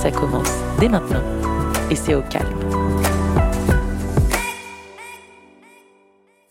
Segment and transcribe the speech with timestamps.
[0.00, 1.20] Ça commence dès maintenant
[1.90, 2.48] et c'est au calme.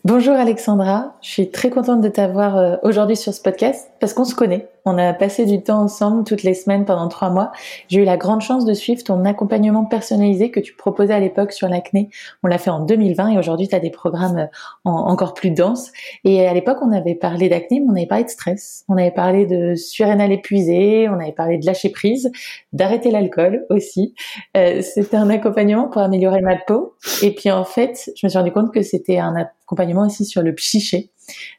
[0.04, 4.24] Bonjour Alexandra, je suis très contente de t'avoir euh, aujourd'hui sur ce podcast parce qu'on
[4.24, 4.68] se connaît.
[4.84, 7.52] On a passé du temps ensemble toutes les semaines pendant trois mois.
[7.88, 11.52] J'ai eu la grande chance de suivre ton accompagnement personnalisé que tu proposais à l'époque
[11.52, 12.08] sur l'acné.
[12.42, 14.46] On l'a fait en 2020 et aujourd'hui tu as des programmes euh,
[14.84, 15.92] encore plus denses.
[16.24, 19.10] Et à l'époque on avait parlé d'acné, mais on avait parlé de stress, on avait
[19.10, 22.30] parlé de surrénal épuisé, on avait parlé de lâcher prise,
[22.72, 24.14] d'arrêter l'alcool aussi.
[24.56, 26.94] Euh, c'était un accompagnement pour améliorer ma peau.
[27.22, 30.42] Et puis en fait, je me suis rendu compte que c'était un accompagnement aussi sur
[30.42, 31.10] le psyché.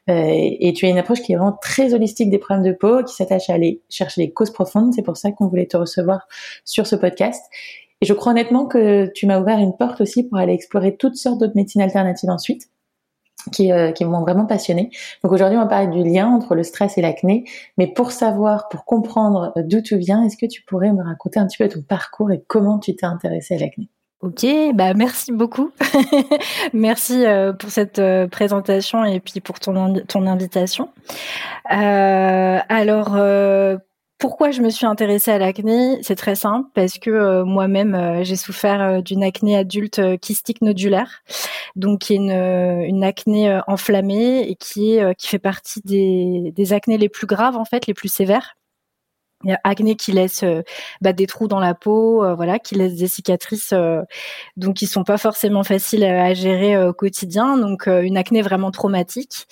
[0.08, 3.02] Euh, et tu as une approche qui est vraiment très holistique des problèmes de peau,
[3.04, 4.92] qui s'attache à aller chercher les causes profondes.
[4.94, 6.26] C'est pour ça qu'on voulait te recevoir
[6.64, 7.42] sur ce podcast.
[8.00, 11.16] Et je crois honnêtement que tu m'as ouvert une porte aussi pour aller explorer toutes
[11.16, 12.68] sortes d'autres médecines alternatives ensuite.
[13.50, 14.90] Qui, euh, m'ont vraiment passionné.
[15.24, 17.42] Donc aujourd'hui, on va parler du lien entre le stress et l'acné.
[17.76, 21.48] Mais pour savoir, pour comprendre d'où tu viens, est-ce que tu pourrais me raconter un
[21.48, 23.88] petit peu ton parcours et comment tu t'es intéressée à l'acné?
[24.22, 25.72] Ok, bah merci beaucoup.
[26.72, 30.90] merci euh, pour cette euh, présentation et puis pour ton, ton invitation.
[31.72, 33.18] Euh, alors,
[34.18, 35.98] pourquoi je me suis intéressée à l'acné?
[36.02, 41.24] C'est très simple parce que moi-même j'ai souffert d'une acné adulte kystique nodulaire,
[41.74, 46.72] donc qui est une, une acné enflammée et qui est qui fait partie des, des
[46.72, 48.54] acnés les plus graves en fait, les plus sévères.
[49.48, 50.62] A acné qui laisse euh,
[51.00, 54.02] bah, des trous dans la peau, euh, voilà, qui laisse des cicatrices, euh,
[54.56, 57.56] donc qui sont pas forcément faciles à, gérer au quotidien.
[57.56, 59.46] Donc une acné vraiment traumatique.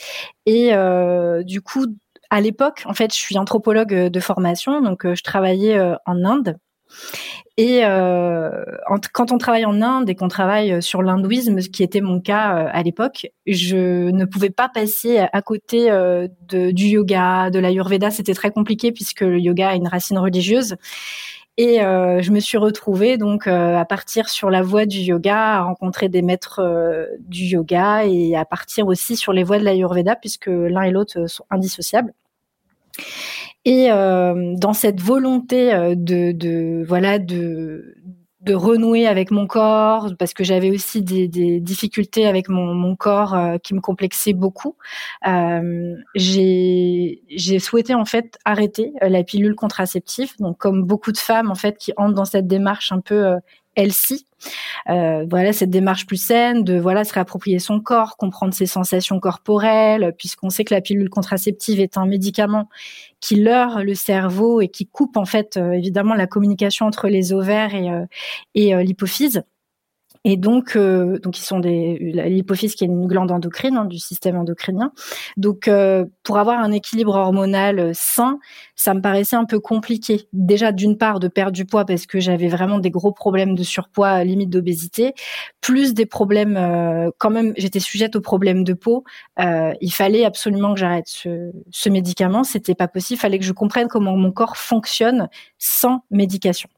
[0.46, 0.72] Et
[1.44, 1.86] du coup,
[2.30, 6.56] à l'époque, en fait, je suis anthropologue de formation, donc je travaillais en Inde.
[7.56, 8.64] Et euh,
[9.12, 12.56] quand on travaille en Inde et qu'on travaille sur l'hindouisme, ce qui était mon cas
[12.56, 18.10] euh, à l'époque, je ne pouvais pas passer à côté euh, du yoga, de l'ayurveda.
[18.10, 20.76] C'était très compliqué puisque le yoga a une racine religieuse.
[21.56, 25.36] Et euh, je me suis retrouvée donc euh, à partir sur la voie du yoga,
[25.36, 29.64] à rencontrer des maîtres euh, du yoga et à partir aussi sur les voies de
[29.64, 32.14] l'ayurveda puisque l'un et l'autre sont indissociables.
[33.64, 37.94] Et euh, dans cette volonté euh, de, de voilà de
[38.40, 42.96] de renouer avec mon corps parce que j'avais aussi des, des, difficultés avec mon, mon
[42.96, 44.76] corps euh, qui me complexaient beaucoup.
[45.26, 50.32] Euh, j'ai souhaité en fait arrêter la pilule contraceptive.
[50.38, 53.34] Donc comme beaucoup de femmes en fait qui entrent dans cette démarche un peu
[53.76, 54.26] healthy.
[54.88, 59.20] Euh, voilà cette démarche plus saine de voilà se réapproprier son corps, comprendre ses sensations
[59.20, 62.68] corporelles, puisqu'on sait que la pilule contraceptive est un médicament
[63.20, 67.32] qui leurre le cerveau et qui coupe en fait euh, évidemment la communication entre les
[67.32, 68.06] ovaires et, euh,
[68.54, 69.42] et l'hypophyse.
[70.24, 73.98] Et donc, euh, donc ils sont des l'hypophyse qui est une glande endocrine hein, du
[73.98, 74.92] système endocrinien.
[75.38, 78.38] Donc, euh, pour avoir un équilibre hormonal euh, sain,
[78.76, 80.28] ça me paraissait un peu compliqué.
[80.34, 83.62] Déjà, d'une part, de perdre du poids parce que j'avais vraiment des gros problèmes de
[83.62, 85.14] surpoids, limite d'obésité,
[85.62, 87.10] plus des problèmes.
[87.18, 89.04] quand même, j'étais sujette aux problèmes de peau.
[89.38, 92.44] il fallait absolument que j'arrête ce, ce médicament.
[92.44, 93.18] C'était pas possible.
[93.18, 95.28] Il fallait que je comprenne comment mon corps fonctionne
[95.58, 96.68] sans médication.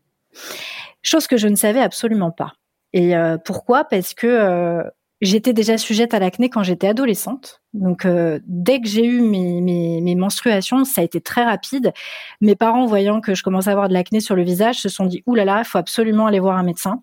[1.03, 2.55] Chose que je ne savais absolument pas.
[2.93, 3.85] Et euh, pourquoi?
[3.85, 4.83] Parce que euh,
[5.21, 7.63] j'étais déjà sujette à l'acné quand j'étais adolescente.
[7.73, 11.93] Donc euh, dès que j'ai eu mes, mes, mes, menstruations, ça a été très rapide.
[12.41, 15.07] Mes parents, voyant que je commençais à avoir de l'acné sur le visage, se sont
[15.07, 17.03] dit «Ouh là là, il faut absolument aller voir un médecin».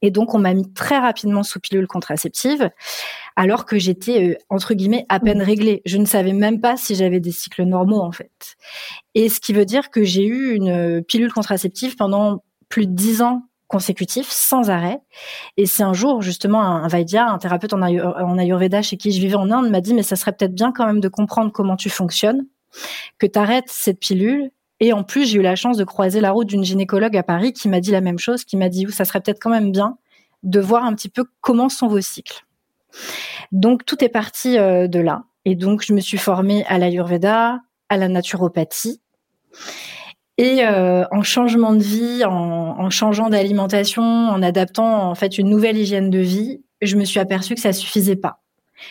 [0.00, 2.70] Et donc, on m'a mis très rapidement sous pilule contraceptive,
[3.34, 5.82] alors que j'étais, entre guillemets, à peine réglée.
[5.86, 8.56] Je ne savais même pas si j'avais des cycles normaux, en fait.
[9.16, 13.22] Et ce qui veut dire que j'ai eu une pilule contraceptive pendant plus de dix
[13.22, 14.98] ans consécutif, sans arrêt.
[15.56, 19.20] Et c'est un jour, justement, un, Vaidya, un thérapeute en, en, Ayurveda chez qui je
[19.20, 21.76] vivais en Inde, m'a dit, mais ça serait peut-être bien quand même de comprendre comment
[21.76, 22.46] tu fonctionnes,
[23.18, 24.50] que tu arrêtes cette pilule.
[24.80, 27.52] Et en plus, j'ai eu la chance de croiser la route d'une gynécologue à Paris
[27.52, 29.98] qui m'a dit la même chose, qui m'a dit, ça serait peut-être quand même bien
[30.42, 32.46] de voir un petit peu comment sont vos cycles.
[33.52, 35.24] Donc, tout est parti euh, de là.
[35.44, 39.00] Et donc, je me suis formée à l'Ayurveda, à la naturopathie.
[40.38, 42.30] Et euh, en changement de vie, en,
[42.78, 47.18] en changeant d'alimentation, en adaptant en fait une nouvelle hygiène de vie, je me suis
[47.18, 48.40] aperçue que ça suffisait pas.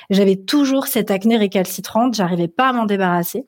[0.09, 3.45] J'avais toujours cette acné récalcitrante, j'arrivais pas à m'en débarrasser.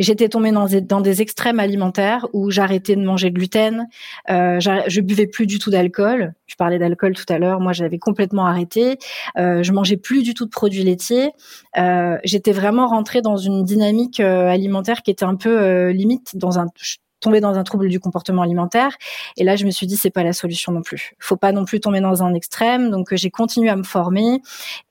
[0.00, 3.88] J'étais tombée dans des, dans des, extrêmes alimentaires où j'arrêtais de manger de gluten,
[4.30, 6.34] euh, je buvais plus du tout d'alcool.
[6.46, 8.98] Je parlais d'alcool tout à l'heure, moi j'avais complètement arrêté.
[9.38, 11.32] Euh, je mangeais plus du tout de produits laitiers.
[11.78, 16.36] Euh, J'étais vraiment rentrée dans une dynamique euh, alimentaire qui était un peu euh, limite
[16.36, 16.66] dans un
[17.24, 18.96] tomber dans un trouble du comportement alimentaire.
[19.36, 21.14] Et là, je me suis dit, c'est pas la solution non plus.
[21.18, 22.90] Faut pas non plus tomber dans un extrême.
[22.90, 24.40] Donc, euh, j'ai continué à me former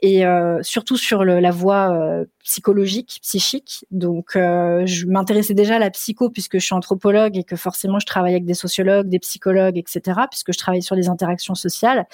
[0.02, 3.86] et euh, surtout sur le, la voie euh, psychologique, psychique.
[3.92, 8.00] Donc, euh, je m'intéressais déjà à la psycho puisque je suis anthropologue et que forcément,
[8.00, 10.22] je travaille avec des sociologues, des psychologues, etc.
[10.30, 12.08] Puisque je travaille sur les interactions sociales.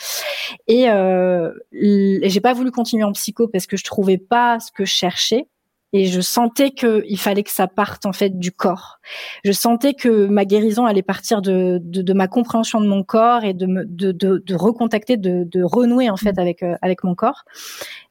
[0.67, 4.83] Et euh, j'ai pas voulu continuer en psycho parce que je trouvais pas ce que
[4.83, 5.47] je cherchais
[5.93, 8.99] et je sentais que il fallait que ça parte en fait du corps.
[9.43, 13.43] Je sentais que ma guérison allait partir de, de, de ma compréhension de mon corps
[13.43, 16.39] et de me, de, de, de recontacter, de, de renouer en fait mmh.
[16.39, 17.43] avec euh, avec mon corps.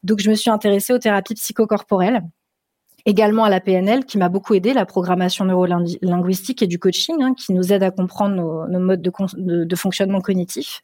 [0.03, 2.23] Donc je me suis intéressée aux thérapies psychocorporelles
[3.07, 7.35] également à la PNL qui m'a beaucoup aidé, la programmation neurolinguistique et du coaching hein,
[7.35, 10.83] qui nous aide à comprendre nos, nos modes de, de, de, fonctionnement cognitif.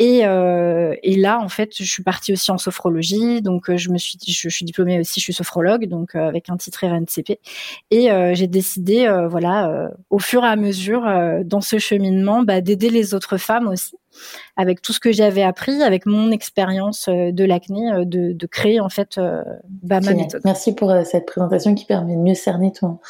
[0.00, 3.90] Et, euh, et, là, en fait, je suis partie aussi en sophrologie, donc euh, je
[3.90, 6.84] me suis, je, je suis diplômée aussi, je suis sophrologue, donc euh, avec un titre
[6.84, 7.38] RNCP.
[7.92, 11.02] Et euh, j'ai décidé, euh, voilà, au fur et à mesure,
[11.44, 13.96] dans ce cheminement, bah, d'aider les autres femmes aussi
[14.56, 18.88] avec tout ce que j'avais appris, avec mon expérience de l'acné, de, de, créer en
[18.88, 19.18] fait
[19.82, 20.40] bah, ma méthode.
[20.44, 23.00] Merci pour cette présentation qui permet de mieux cerner ton,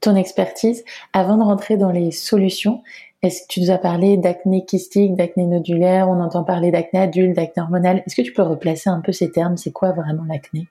[0.00, 0.84] ton expertise.
[1.12, 2.82] Avant de rentrer dans les solutions,
[3.24, 6.08] est-ce que tu nous as parlé d'acné kystique, d'acné nodulaire?
[6.10, 8.02] On entend parler d'acné adulte, d'acné hormonal.
[8.06, 9.56] Est-ce que tu peux replacer un peu ces termes?
[9.56, 10.68] C'est quoi vraiment l'acné?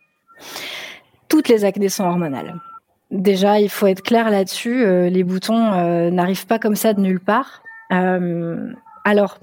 [1.29, 2.53] Toutes les acnées sont hormonales.
[3.09, 4.83] Déjà, il faut être clair là-dessus.
[4.83, 7.63] Euh, les boutons euh, n'arrivent pas comme ça de nulle part.
[7.91, 8.71] Euh,
[9.03, 9.39] alors,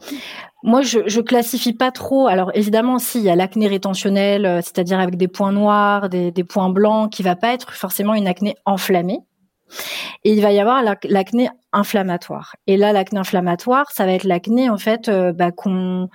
[0.63, 2.29] moi, je, je classifie pas trop.
[2.29, 6.45] Alors, évidemment, si il y a l'acné rétentionnelle, c'est-à-dire avec des points noirs, des, des
[6.45, 9.19] points blancs, qui va pas être forcément une acné enflammée.
[10.25, 12.57] Et il va y avoir l'acné inflammatoire.
[12.67, 16.09] Et là, l'acné inflammatoire, ça va être l'acné en fait euh, bah, qu'on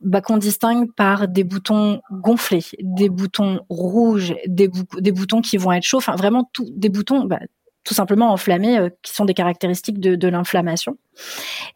[0.00, 5.72] bah, qu'on distingue par des boutons gonflés, des boutons rouges, des, des boutons qui vont
[5.72, 7.40] être chauds, enfin vraiment tout, des boutons, bah,
[7.84, 10.96] tout simplement enflammés, euh, qui sont des caractéristiques de, l'inflammation.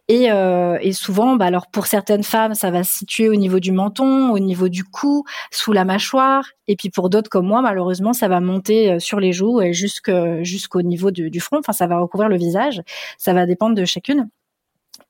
[0.07, 3.59] Et, euh, et, souvent, bah alors pour certaines femmes, ça va se situer au niveau
[3.59, 6.45] du menton, au niveau du cou, sous la mâchoire.
[6.67, 9.73] Et puis pour d'autres comme moi, malheureusement, ça va monter euh, sur les joues et
[9.73, 11.59] jusqu'au niveau du, du, front.
[11.59, 12.81] Enfin, ça va recouvrir le visage.
[13.17, 14.29] Ça va dépendre de chacune.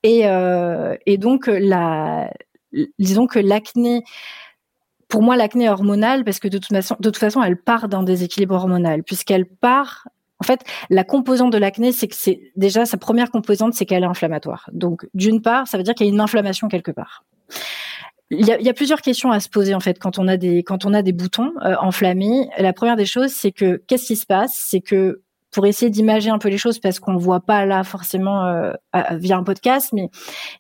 [0.04, 2.30] Et, euh, et donc, la,
[3.00, 4.04] disons que l'acné
[5.08, 8.04] pour moi, l'acné hormonale, parce que de toute façon, de toute façon, elle part d'un
[8.04, 10.08] déséquilibre hormonal, puisqu'elle part
[10.46, 14.04] en fait, la composante de l'acné, c'est que c'est déjà sa première composante, c'est qu'elle
[14.04, 14.70] est inflammatoire.
[14.74, 17.26] Donc, d'une part, ça veut dire qu'il y a une inflammation quelque part.
[18.30, 20.84] Il y, a, plusieurs questions à se poser en fait quand on a des quand
[20.86, 22.50] on a des boutons euh, enflammés.
[22.58, 24.54] La première des choses, c'est que qu'est-ce qui se passe?
[24.56, 25.22] C'est que
[25.56, 28.74] pour essayer d'imager un peu les choses parce qu'on voit pas là forcément euh,
[29.12, 30.10] via un podcast, mais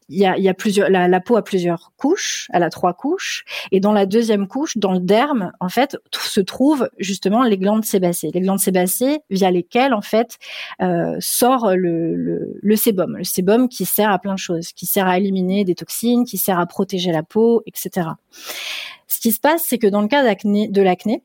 [0.08, 3.44] il y a, plusieurs, la, peau a plusieurs couches, elle a trois couches,
[3.74, 7.84] et dans la deuxième couche, dans le derme, en fait, se trouvent justement les glandes
[7.84, 10.38] sébacées, les glandes sébacées via lesquelles en fait
[10.82, 15.08] euh, sort le, le, sébum, le sébum qui sert à plein de choses, qui sert
[15.08, 18.12] à éliminer des toxines, qui sert à protéger la peau, etc.
[19.08, 21.22] Ce qui se passe, c'est que dans le cas de l'acné,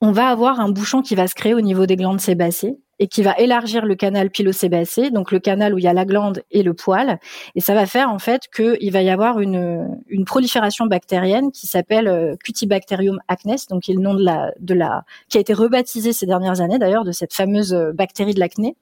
[0.00, 3.08] on va avoir un bouchon qui va se créer au niveau des glandes sébacées et
[3.08, 6.42] qui va élargir le canal pilosébacé, donc le canal où il y a la glande
[6.50, 7.18] et le poil,
[7.54, 11.66] et ça va faire en fait qu'il va y avoir une, une prolifération bactérienne qui
[11.66, 15.40] s'appelle euh, Cutibacterium acnes, donc qui est le nom de la, de la, qui a
[15.40, 18.76] été rebaptisé ces dernières années d'ailleurs de cette fameuse euh, bactérie de l'acné.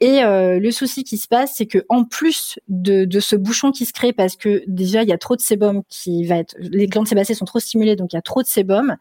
[0.00, 3.70] Et euh, le souci qui se passe, c'est que en plus de, de ce bouchon
[3.70, 6.56] qui se crée parce que déjà il y a trop de sébum qui va être,
[6.58, 8.96] les glandes sébacées sont trop stimulées, donc il y a trop de sébum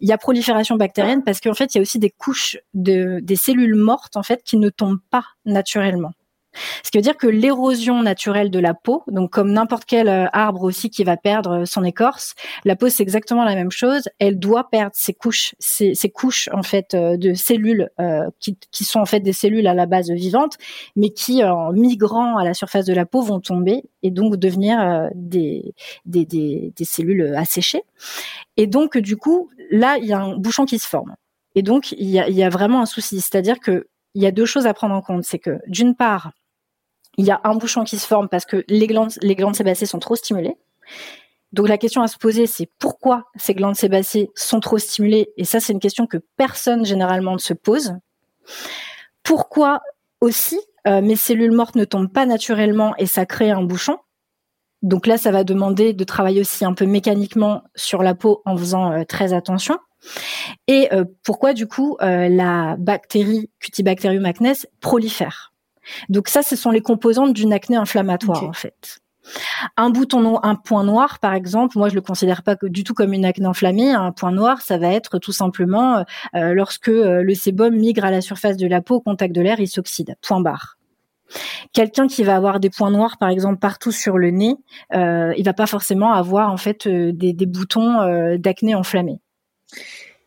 [0.00, 3.20] il y a prolifération bactérienne parce qu'en fait, il y a aussi des couches de
[3.22, 6.12] des cellules mortes en fait qui ne tombent pas naturellement.
[6.82, 10.26] Ce qui veut dire que l'érosion naturelle de la peau, donc comme n'importe quel euh,
[10.32, 12.34] arbre aussi qui va perdre son écorce,
[12.64, 14.08] la peau c'est exactement la même chose.
[14.18, 18.84] Elle doit perdre ses couches, ses, couches en fait euh, de cellules euh, qui, qui,
[18.84, 20.56] sont en fait des cellules à la base vivantes,
[20.94, 25.10] mais qui en migrant à la surface de la peau vont tomber et donc devenir
[25.14, 25.74] des,
[26.04, 27.82] des, des cellules asséchées.
[28.56, 31.14] Et donc du coup là il y a un bouchon qui se forme.
[31.54, 34.66] Et donc il y a, vraiment un souci, c'est-à-dire que il y a deux choses
[34.66, 36.32] à prendre en compte, c'est que d'une part
[37.18, 39.86] il y a un bouchon qui se forme parce que les glandes, les glandes sébacées
[39.86, 40.56] sont trop stimulées.
[41.52, 45.30] Donc la question à se poser, c'est pourquoi ces glandes sébacées sont trop stimulées?
[45.36, 47.94] Et ça, c'est une question que personne généralement ne se pose.
[49.22, 49.80] Pourquoi
[50.20, 53.98] aussi euh, mes cellules mortes ne tombent pas naturellement et ça crée un bouchon?
[54.82, 58.56] Donc là, ça va demander de travailler aussi un peu mécaniquement sur la peau en
[58.56, 59.78] faisant euh, très attention.
[60.68, 60.88] Et
[61.24, 65.52] pourquoi du coup la bactérie Cutibacterium acnes prolifère?
[66.08, 69.00] Donc ça, ce sont les composantes d'une acné inflammatoire en fait.
[69.76, 73.12] Un bouton, un point noir, par exemple, moi je le considère pas du tout comme
[73.12, 73.92] une acné inflammée.
[73.92, 76.04] Un point noir, ça va être tout simplement
[76.34, 79.40] euh, lorsque euh, le sébum migre à la surface de la peau au contact de
[79.40, 80.16] l'air, il s'oxyde.
[80.22, 80.75] Point barre.
[81.72, 84.56] Quelqu'un qui va avoir des points noirs, par exemple, partout sur le nez,
[84.94, 89.20] euh, il va pas forcément avoir en fait euh, des, des boutons d'acné enflammés.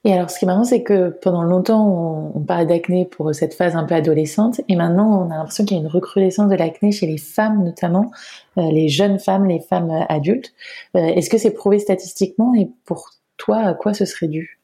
[0.06, 3.54] Et alors, ce qui est marrant, c'est que pendant longtemps, on, parlait d'acné pour cette
[3.54, 6.56] phase un peu adolescente, et maintenant, on a l'impression qu'il y a une recrudescence de
[6.56, 8.10] l'acné chez les femmes, notamment
[8.58, 10.54] euh, les jeunes femmes, les femmes euh, adultes.
[10.96, 14.62] Euh, est-ce que c'est prouvé statistiquement, et pour toi, à quoi ce serait dû?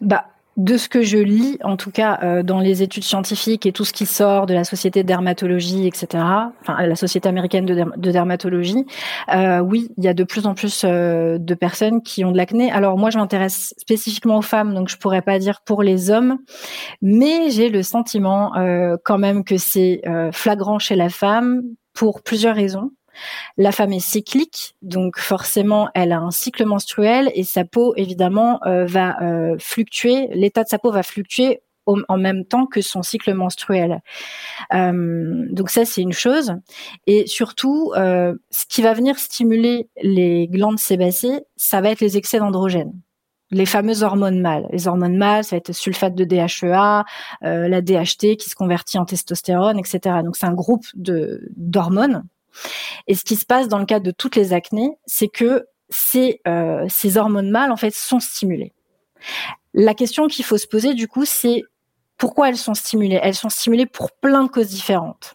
[0.00, 0.26] Bah,
[0.58, 3.84] de ce que je lis, en tout cas euh, dans les études scientifiques et tout
[3.84, 6.24] ce qui sort de la société de dermatologie, etc.,
[6.60, 8.84] enfin la société américaine de, dermatologie,
[9.32, 12.36] euh, oui, il y a de plus en plus euh, de personnes qui ont de
[12.36, 12.72] l'acné.
[12.72, 16.38] Alors moi, je m'intéresse spécifiquement aux femmes, donc je pourrais pas dire pour les hommes,
[17.02, 18.52] mais j'ai le sentiment
[19.04, 21.62] quand même que c'est flagrant chez la femme
[21.94, 22.90] pour plusieurs raisons.
[23.56, 28.60] La femme est cyclique, donc forcément, elle a un cycle menstruel et sa peau, évidemment,
[28.66, 30.28] euh, va euh, fluctuer.
[30.32, 34.02] L'état de sa peau va fluctuer en même temps que son cycle menstruel.
[34.74, 36.54] Euh, donc ça, c'est une chose.
[37.06, 42.38] Et surtout, ce qui va venir stimuler les glandes sébacées, ça va être les excès
[42.38, 42.92] d'androgènes
[43.50, 44.68] les fameuses hormones mâles.
[44.72, 47.04] Les hormones mâles, ça va être sulfate de DHEA,
[47.40, 50.16] la DHT qui se convertit en testostérone, etc.
[50.22, 52.24] Donc c'est un groupe de d'hormones
[53.06, 56.40] et ce qui se passe dans le cadre de toutes les acnées, c'est que ces,
[56.46, 58.72] euh, ces hormones mâles en fait sont stimulées.
[59.74, 61.62] La question qu'il faut se poser du coup, c'est
[62.16, 63.20] pourquoi elles sont stimulées?
[63.22, 65.34] Elles sont stimulées pour plein de causes différentes.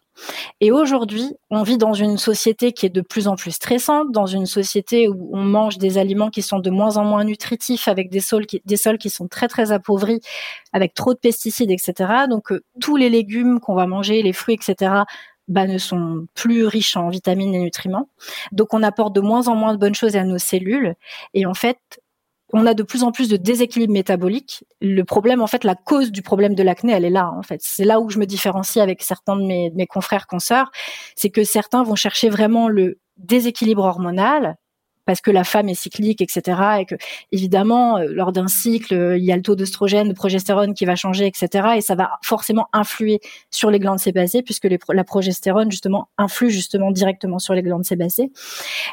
[0.61, 4.27] Et aujourd'hui, on vit dans une société qui est de plus en plus stressante, dans
[4.27, 8.11] une société où on mange des aliments qui sont de moins en moins nutritifs, avec
[8.11, 10.21] des sols qui, des sols qui sont très très appauvris,
[10.71, 12.27] avec trop de pesticides, etc.
[12.29, 15.03] Donc euh, tous les légumes qu'on va manger, les fruits, etc
[15.47, 18.09] bah, ne sont plus riches en vitamines et nutriments.
[18.51, 20.95] Donc on apporte de moins en moins de bonnes choses à nos cellules.
[21.33, 21.79] Et en fait,
[22.53, 24.63] on a de plus en plus de déséquilibre métabolique.
[24.79, 27.31] Le problème, en fait, la cause du problème de l'acné, elle est là.
[27.31, 30.71] En fait, c'est là où je me différencie avec certains de mes, confrères consoeurs,
[31.15, 34.55] c'est que certains vont chercher vraiment le déséquilibre hormonal
[35.05, 36.61] parce que la femme est cyclique, etc.
[36.79, 36.95] Et que
[37.31, 40.85] évidemment, euh, lors d'un cycle, euh, il y a le taux d'œstrogène, de progestérone qui
[40.85, 41.69] va changer, etc.
[41.77, 43.19] Et ça va forcément influer
[43.51, 48.31] sur les glandes sébacées, puisque la progestérone justement influe justement directement sur les glandes sébacées.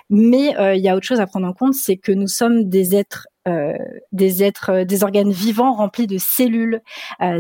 [0.09, 2.69] Mais euh, il y a autre chose à prendre en compte, c'est que nous sommes
[2.69, 3.29] des êtres
[4.13, 6.83] des êtres, des organes vivants remplis de cellules,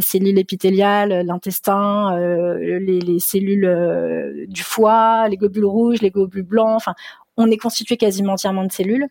[0.00, 2.16] cellules épithéliales, l'intestin,
[2.58, 6.74] les, les, cellules du foie, les globules rouges, les globules blancs.
[6.74, 6.94] Enfin,
[7.42, 9.08] on est constitué quasiment entièrement de cellules.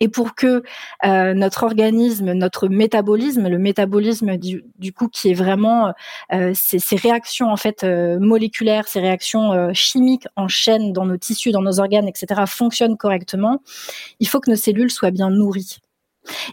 [0.00, 0.62] Et pour que
[1.04, 5.92] euh, notre organisme, notre métabolisme, le métabolisme du, coup qui est vraiment
[6.32, 11.50] euh, ces, réactions en fait euh, moléculaires, ces réactions chimiques en chaîne dans nos tissus,
[11.50, 13.60] dans nos organes, etc., fonctionnent correctement,
[14.20, 15.78] il faut que nos cellules soient bien nourries.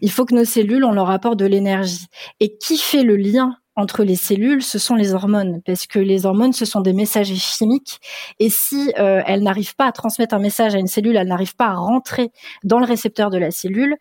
[0.01, 2.07] Il faut que nos cellules, on leur apporte de l'énergie.
[2.39, 6.25] Et qui fait le lien entre les cellules, ce sont les hormones, parce que les
[6.25, 7.99] hormones, ce sont des messagers chimiques,
[8.39, 11.55] et si euh, elles n'arrivent pas à transmettre un message à une cellule, elles n'arrivent
[11.55, 12.31] pas à rentrer
[12.63, 13.97] dans le récepteur de la cellule,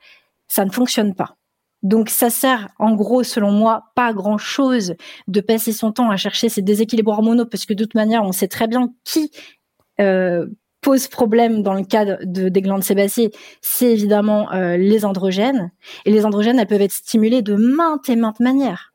[0.47, 1.37] ça ne fonctionne pas.
[1.83, 4.95] Donc ça sert, en gros, selon moi, pas grand chose
[5.29, 8.33] de passer son temps à chercher ces déséquilibres hormonaux, parce que de toute manière, on
[8.33, 9.31] sait très bien qui
[10.01, 10.47] euh,
[10.81, 15.73] pose problème dans le cadre de, des glandes sébacées, c'est évidemment euh, les androgènes.
[16.05, 18.94] Et les androgènes, elles peuvent être stimulées de maintes et maintes manières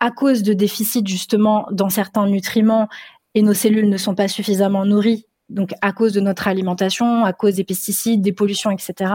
[0.00, 2.88] à cause de déficits justement dans certains nutriments
[3.34, 7.32] et nos cellules ne sont pas suffisamment nourries, donc à cause de notre alimentation, à
[7.32, 9.12] cause des pesticides, des pollutions, etc.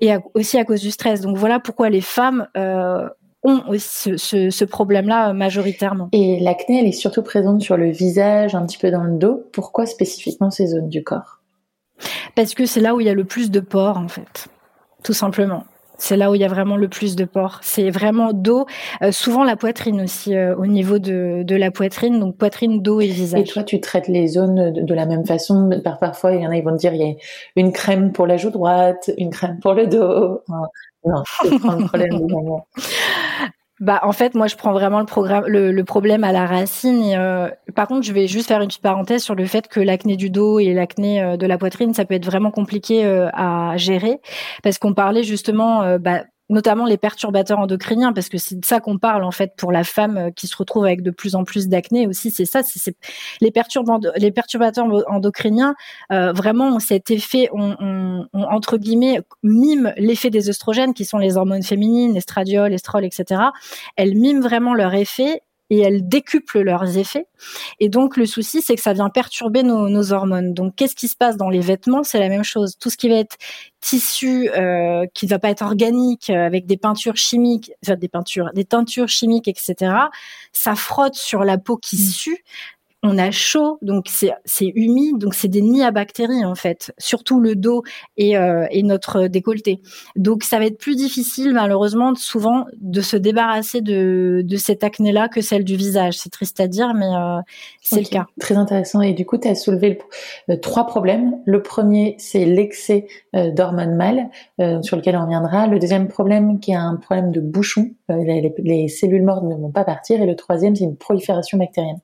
[0.00, 1.20] Et aussi à cause du stress.
[1.20, 3.08] Donc voilà pourquoi les femmes euh,
[3.42, 6.08] ont ce, ce problème-là majoritairement.
[6.12, 9.44] Et l'acné, elle est surtout présente sur le visage, un petit peu dans le dos.
[9.52, 11.40] Pourquoi spécifiquement ces zones du corps?
[12.34, 14.48] Parce que c'est là où il y a le plus de pores, en fait,
[15.02, 15.64] tout simplement.
[16.04, 17.60] C'est là où il y a vraiment le plus de pores.
[17.62, 18.66] C'est vraiment dos,
[19.00, 23.00] euh, souvent la poitrine aussi, euh, au niveau de, de, la poitrine, donc poitrine, dos
[23.00, 23.40] et visage.
[23.40, 26.50] Et toi, tu traites les zones de, la même façon Par, Parfois, il y en
[26.50, 27.14] a, ils vont te dire, il y a
[27.56, 30.42] une crème pour la joue droite, une crème pour le dos.
[31.06, 32.20] Non, c'est pas un problème
[33.80, 37.02] Bah en fait moi je prends vraiment le programme le, problème à la racine.
[37.02, 39.80] Et, euh, par contre je vais juste faire une petite parenthèse sur le fait que
[39.80, 43.30] l'acné du dos et l'acné euh, de la poitrine ça peut être vraiment compliqué euh,
[43.32, 44.20] à gérer
[44.62, 48.98] parce qu'on parlait justement bah, notamment les perturbateurs endocriniens, parce que c'est de ça qu'on
[48.98, 51.68] parle en fait pour la femme euh, qui se retrouve avec de plus en plus
[51.68, 52.30] d'acné aussi.
[52.30, 52.96] C'est ça, c'est
[53.40, 53.52] les,
[54.16, 55.74] les perturbateurs endocriniens
[56.12, 61.62] euh, vraiment cet effet, on, entre guillemets miment l'effet des oestrogènes qui sont les hormones
[61.62, 63.40] féminines, estradiol, estrol, etc.
[63.96, 67.26] Elles miment vraiment leur effet et elles décuplent leurs effets.
[67.80, 70.54] Et donc le souci, c'est que ça vient perturber nos, hormones.
[70.54, 72.02] Donc qu'est-ce qui se passe dans les vêtements?
[72.02, 72.76] C'est la même chose.
[72.78, 73.36] Tout ce qui va être
[73.80, 78.08] tissu, euh, qui ne va pas être organique, euh, avec des peintures chimiques, enfin des
[78.08, 79.94] peintures, des teintures chimiques, etc.
[80.52, 82.44] Ça frotte sur la peau qui sue
[83.06, 87.38] on a chaud, donc c'est humide, donc c'est des nids à bactéries en fait, surtout
[87.38, 87.82] le dos
[88.16, 89.82] et, euh, et, notre décolleté.
[90.16, 95.28] Donc ça va être plus difficile malheureusement souvent de se débarrasser de, de cette acné-là
[95.28, 96.16] que celle du visage.
[96.16, 97.40] C'est triste à dire, mais euh,
[97.82, 98.24] c'est le cas.
[98.40, 99.02] Très intéressant.
[99.02, 99.98] Et du coup, tu as soulevé
[100.48, 101.34] euh, trois problèmes.
[101.44, 104.30] Le premier, c'est l'excès d'hormones mâles,
[104.82, 105.66] sur lequel on reviendra.
[105.66, 109.72] Le deuxième problème, qui est un problème de bouchon, les, les, cellules mortes ne vont
[109.72, 110.22] pas partir.
[110.22, 111.98] Et le troisième, c'est une prolifération bactérienne.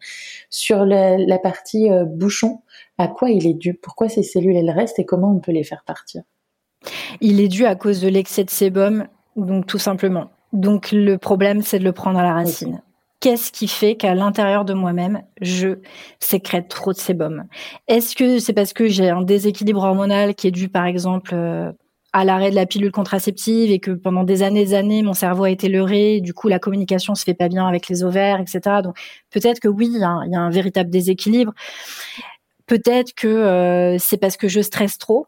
[0.50, 2.60] Sur la, partie euh, bouchon,
[2.98, 3.74] à quoi il est dû?
[3.74, 6.22] Pourquoi ces cellules elles restent et comment on peut les faire partir?
[7.20, 9.06] Il est dû à cause de l'excès de sébum,
[9.36, 10.30] donc tout simplement.
[10.52, 12.82] Donc le problème, c'est de le prendre à la racine.
[13.20, 15.78] Qu'est-ce qui fait qu'à l'intérieur de moi-même, je
[16.20, 17.44] sécrète trop de sébum?
[17.86, 21.70] Est-ce que c'est parce que j'ai un déséquilibre hormonal qui est dû, par exemple, euh,
[22.12, 25.44] à l'arrêt de la pilule contraceptive et que pendant des années et années mon cerveau
[25.44, 28.60] a été leurré, du coup la communication se fait pas bien avec les ovaires, etc.
[28.82, 28.96] Donc
[29.30, 31.52] peut-être que oui, il y, a un, véritable déséquilibre.
[32.66, 35.26] Peut-être que euh, c'est parce que je stresse trop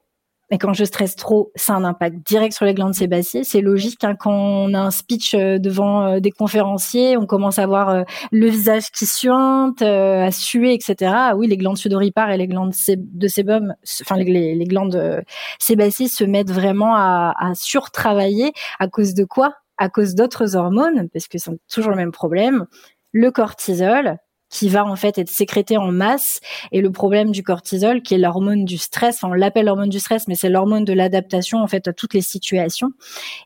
[0.53, 3.43] et quand je stresse trop, ça a un impact direct sur les glandes sébacées.
[3.43, 7.59] C'est logique hein, quand on a un speech euh, devant euh, des conférenciers, on commence
[7.59, 11.11] à voir euh, le visage qui suinte, à suer, etc.
[11.15, 15.25] Ah oui, les glandes sudoripares et les glandes de sébum, enfin les, les glandes
[15.59, 18.53] sébacées se mettent vraiment à, à surtravailler.
[18.79, 19.55] À cause de quoi?
[19.79, 22.67] À cause d'autres hormones, parce que c'est toujours le même problème.
[23.13, 24.19] Le cortisol,
[24.53, 26.41] qui va en fait être sécrété en masse.
[26.71, 30.29] Et le problème du cortisol, qui est l'hormone du stress, on l'appelle l'hormone du stress,
[30.29, 32.91] mais c'est l'hormone de l'adaptation en fait à toutes les situations.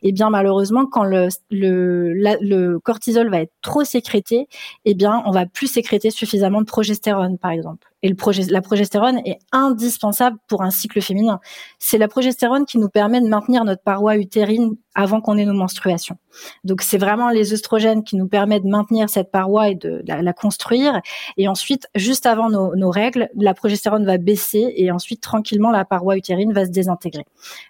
[0.03, 4.47] Et eh bien malheureusement, quand le, le, le cortisol va être trop sécrété,
[4.85, 7.87] eh bien on va plus sécréter suffisamment de progestérone, par exemple.
[8.03, 8.13] Et
[8.49, 11.39] la progestérone est indispensable pour un cycle féminin.
[11.79, 15.53] C'est la progestérone qui nous permet de maintenir notre paroi utérine avant qu'on ait nos
[15.53, 16.17] menstruations.
[16.63, 20.33] Donc c'est vraiment les œstrogènes qui nous permettent de maintenir cette paroi et de la,
[20.33, 21.01] construire.
[21.37, 26.17] Et ensuite, juste avant nos, règles, la progestérone va baisser et ensuite tranquillement la paroi
[26.17, 27.25] utérine va se désintégrer.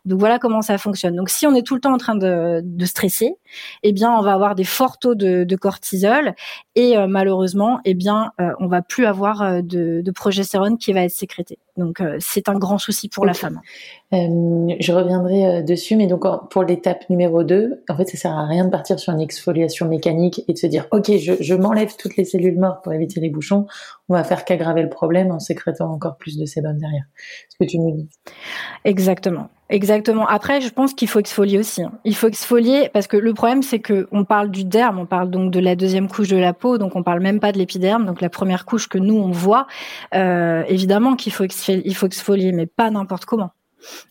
[0.06, 1.16] Donc voilà comment ça fonctionne.
[1.16, 3.36] Donc si on est tout le temps en train de, stresser,
[3.84, 6.34] eh bien on va avoir des forts taux de, de cortisol
[6.76, 10.92] et euh, malheureusement, eh bien euh, on va plus avoir euh, de, de progestérone qui
[10.92, 11.58] va être sécrétée.
[11.78, 13.62] Donc euh, c'est un grand souci pour la femme.
[14.14, 18.32] Euh, je reviendrai euh, dessus, mais donc pour l'étape numéro 2, en fait ça sert
[18.32, 21.54] à rien de partir sur une exfoliation mécanique et de se dire ok je, je
[21.54, 23.68] m'enlève toutes les cellules mortes pour éviter les bouchons,
[24.10, 27.06] on va faire qu'aggraver le problème en sécrétant encore plus de sébum derrière.
[27.50, 28.10] Ce que tu nous dis?
[28.84, 29.50] Exactement.
[29.70, 30.26] Exactement.
[30.26, 31.84] Après, je pense qu'il faut exfolier aussi.
[31.84, 31.92] Hein.
[32.06, 35.30] Il faut exfolier parce que le problème, c'est que on parle du derme, on parle
[35.30, 38.06] donc de la deuxième couche de la peau, donc on parle même pas de l'épiderme,
[38.06, 39.68] donc la première couche que nous on voit.
[40.16, 43.52] Euh, évidemment qu'il faut exfolier, il faut exfolier, mais pas n'importe comment.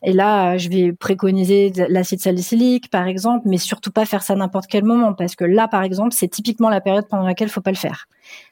[0.03, 4.67] Et là, je vais préconiser l'acide salicylique, par exemple, mais surtout pas faire ça n'importe
[4.69, 7.61] quel moment, parce que là, par exemple, c'est typiquement la période pendant laquelle il faut
[7.61, 8.07] pas le faire.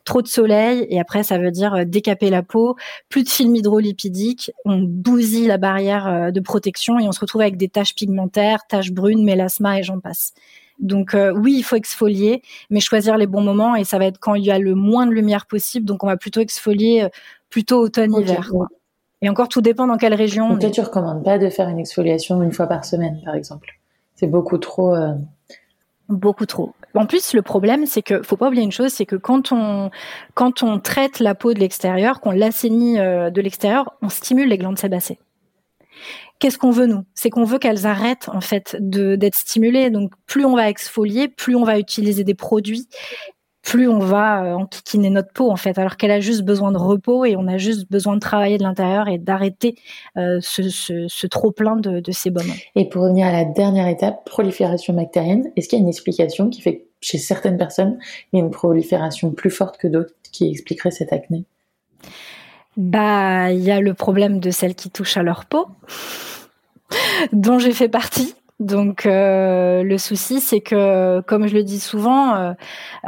[0.05, 2.77] Trop de soleil, et après, ça veut dire euh, décaper la peau,
[3.09, 7.43] plus de film hydrolipidique, on bousille la barrière euh, de protection et on se retrouve
[7.43, 10.33] avec des taches pigmentaires, taches brunes, mélasma et j'en passe.
[10.81, 14.19] Donc euh, oui, il faut exfolier, mais choisir les bons moments et ça va être
[14.19, 15.87] quand il y a le moins de lumière possible.
[15.87, 17.09] Donc on va plutôt exfolier
[17.49, 18.51] plutôt automne-hiver.
[19.25, 20.51] Et encore, tout dépend dans quelle région.
[20.51, 23.79] Donc, toi, tu recommandes pas de faire une exfoliation une fois par semaine, par exemple.
[24.17, 24.95] C'est beaucoup trop.
[24.95, 25.15] Euh,
[26.11, 26.75] beaucoup trop.
[26.95, 29.91] En plus, le problème, c'est que faut pas oublier une chose, c'est que quand on
[30.35, 34.59] quand on traite la peau de l'extérieur, qu'on l'assainit euh, de l'extérieur, on stimule les
[34.59, 35.19] glandes sébacées.
[36.39, 37.05] Qu'est-ce qu'on veut nous?
[37.15, 39.89] C'est qu'on veut qu'elles arrêtent en fait de d'être stimulées.
[39.89, 42.89] Donc plus on va exfolier, plus on va utiliser des produits
[43.65, 46.77] plus on va euh, enquiquiner notre peau en fait, alors qu'elle a juste besoin de
[46.77, 49.77] repos et on a juste besoin de travailler de l'intérieur et d'arrêter
[50.17, 52.47] euh, ce, trop plein de, de sébum.
[52.77, 56.51] Et pour revenir à la dernière étape, prolifération bactérienne, est-ce qu'il y a une explication
[56.51, 57.99] qui fait que chez certaines personnes,
[58.33, 61.45] il y a une prolifération plus forte que d'autres qui expliquerait cette acné?
[62.77, 65.69] Bah, il y a le problème de celles qui touchent à leur peau,
[67.33, 72.37] dont j'ai fait partie Donc euh, le souci, c'est que, comme je le dis souvent,
[72.37, 72.53] euh,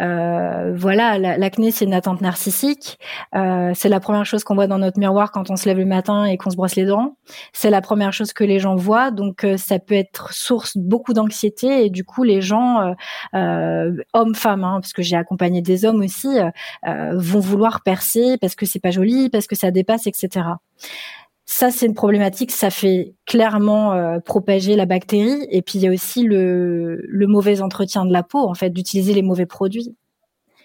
[0.00, 2.98] euh voilà, l'acné c'est une attente narcissique.
[3.36, 5.84] Euh, c'est la première chose qu'on voit dans notre miroir quand on se lève le
[5.84, 7.16] matin et qu'on se brosse les dents.
[7.52, 11.12] C'est la première chose que les gens voient, donc euh, ça peut être source beaucoup
[11.12, 12.94] d'anxiété et du coup les gens,
[13.32, 16.38] hommes, femmes, hein, parce que j'ai accompagné des hommes aussi,
[16.84, 20.42] vont vouloir percer parce que c'est pas joli, parce que ça dépasse, etc.
[21.48, 22.50] Ça, c'est une problématique.
[22.50, 25.46] Ça fait clairement euh, propager la bactérie.
[25.50, 28.70] Et puis, il y a aussi le, le mauvais entretien de la peau, en fait,
[28.70, 29.94] d'utiliser les mauvais produits.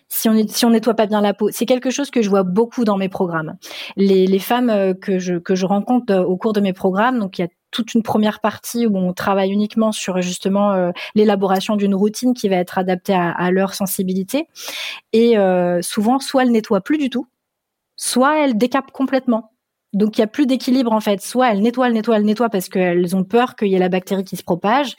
[0.09, 2.41] Si on, si on nettoie pas bien la peau, c'est quelque chose que je vois
[2.43, 3.57] beaucoup dans mes programmes.
[3.95, 7.19] Les, les femmes euh, que je, que je rencontre euh, au cours de mes programmes,
[7.19, 11.77] donc il y a toute une première partie où on travaille uniquement sur justement l'élaboration
[11.77, 14.49] d'une routine qui va être adaptée à, à leur sensibilité.
[15.13, 15.35] Et
[15.79, 17.27] souvent, soit elles nettoient plus du tout,
[17.95, 19.50] soit elles décapent complètement.
[19.93, 21.21] Donc il y a plus d'équilibre en fait.
[21.21, 23.89] Soit elles nettoient, elles nettoient, elles nettoient parce qu'elles ont peur qu'il y ait la
[23.89, 24.95] bactérie qui se propage,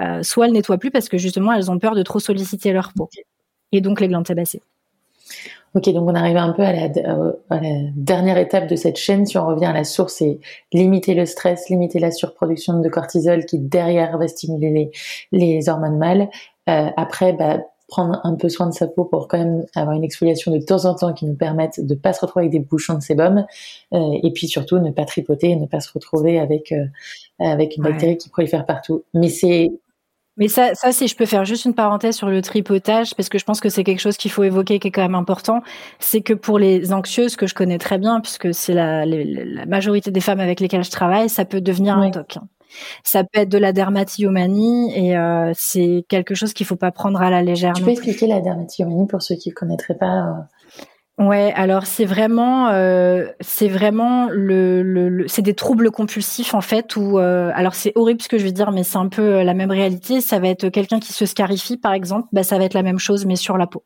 [0.00, 2.92] euh, soit elles nettoient plus parce que justement elles ont peur de trop solliciter leur
[2.92, 3.08] peau
[3.72, 4.62] et donc les glandes sébacées.
[5.74, 8.96] Ok, donc on arrive un peu à la, euh, à la, dernière étape de cette
[8.96, 9.26] chaîne.
[9.26, 10.38] Si on revient à la source, c'est
[10.72, 14.90] limiter le stress, limiter la surproduction de cortisol qui derrière va stimuler les,
[15.32, 16.28] les hormones mâles.
[16.68, 20.04] Euh, après, bah, prendre un peu soin de sa peau pour quand même avoir une
[20.04, 22.94] exfoliation de temps en temps qui nous permette de pas se retrouver avec des bouchons
[22.94, 23.44] de sébum
[23.92, 26.86] euh, et puis surtout ne pas tripoter, ne pas se retrouver avec euh,
[27.38, 29.04] avec une bactérie qui prolifère partout.
[29.12, 29.70] Mais c'est
[30.36, 33.38] mais ça, ça, si je peux faire juste une parenthèse sur le tripotage, parce que
[33.38, 35.62] je pense que c'est quelque chose qu'il faut évoquer, qui est quand même important,
[36.00, 40.10] c'est que pour les anxieuses, que je connais très bien, puisque c'est la, la, majorité
[40.10, 42.38] des femmes avec lesquelles je travaille, ça peut devenir un toc.
[42.38, 42.48] Hein.
[43.02, 47.20] Ça peut être de la dermatillomanie et euh, c'est quelque chose qu'il faut pas prendre
[47.20, 47.74] à la légère.
[47.74, 50.32] Tu peux expliquer la dermatillomanie pour ceux qui ne connaîtraient pas euh,
[51.18, 57.20] Ouais, alors c'est vraiment, euh, c'est vraiment le, c'est des troubles compulsifs en fait où,
[57.20, 59.54] euh, alors c'est horrible ce que je vais dire, mais c'est un peu euh, la
[59.54, 60.20] même réalité.
[60.20, 62.98] Ça va être quelqu'un qui se scarifie par exemple, bah ça va être la même
[62.98, 63.84] chose mais sur la peau.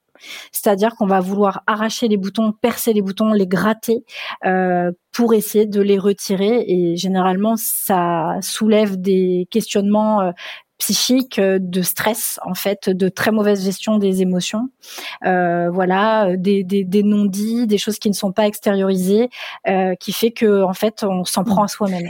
[0.52, 4.04] C'est-à-dire qu'on va vouloir arracher les boutons, percer les boutons, les gratter
[4.46, 10.32] euh, pour essayer de les retirer et généralement ça soulève des questionnements
[10.78, 14.70] psychique, euh, de stress en fait, de très mauvaise gestion des émotions,
[15.26, 19.28] euh, voilà, des, des, des non-dits, des choses qui ne sont pas extériorisées,
[19.68, 22.08] euh, qui fait que en fait on s'en prend à soi-même.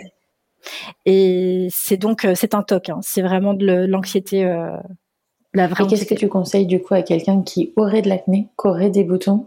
[1.07, 2.99] Et c'est donc euh, c'est un toc, hein.
[3.03, 4.45] c'est vraiment de l'anxiété.
[4.45, 4.77] Euh,
[5.55, 5.87] la vraie.
[5.87, 9.03] qu'est-ce que tu conseilles du coup à quelqu'un qui aurait de l'acné, qui aurait des
[9.03, 9.47] boutons,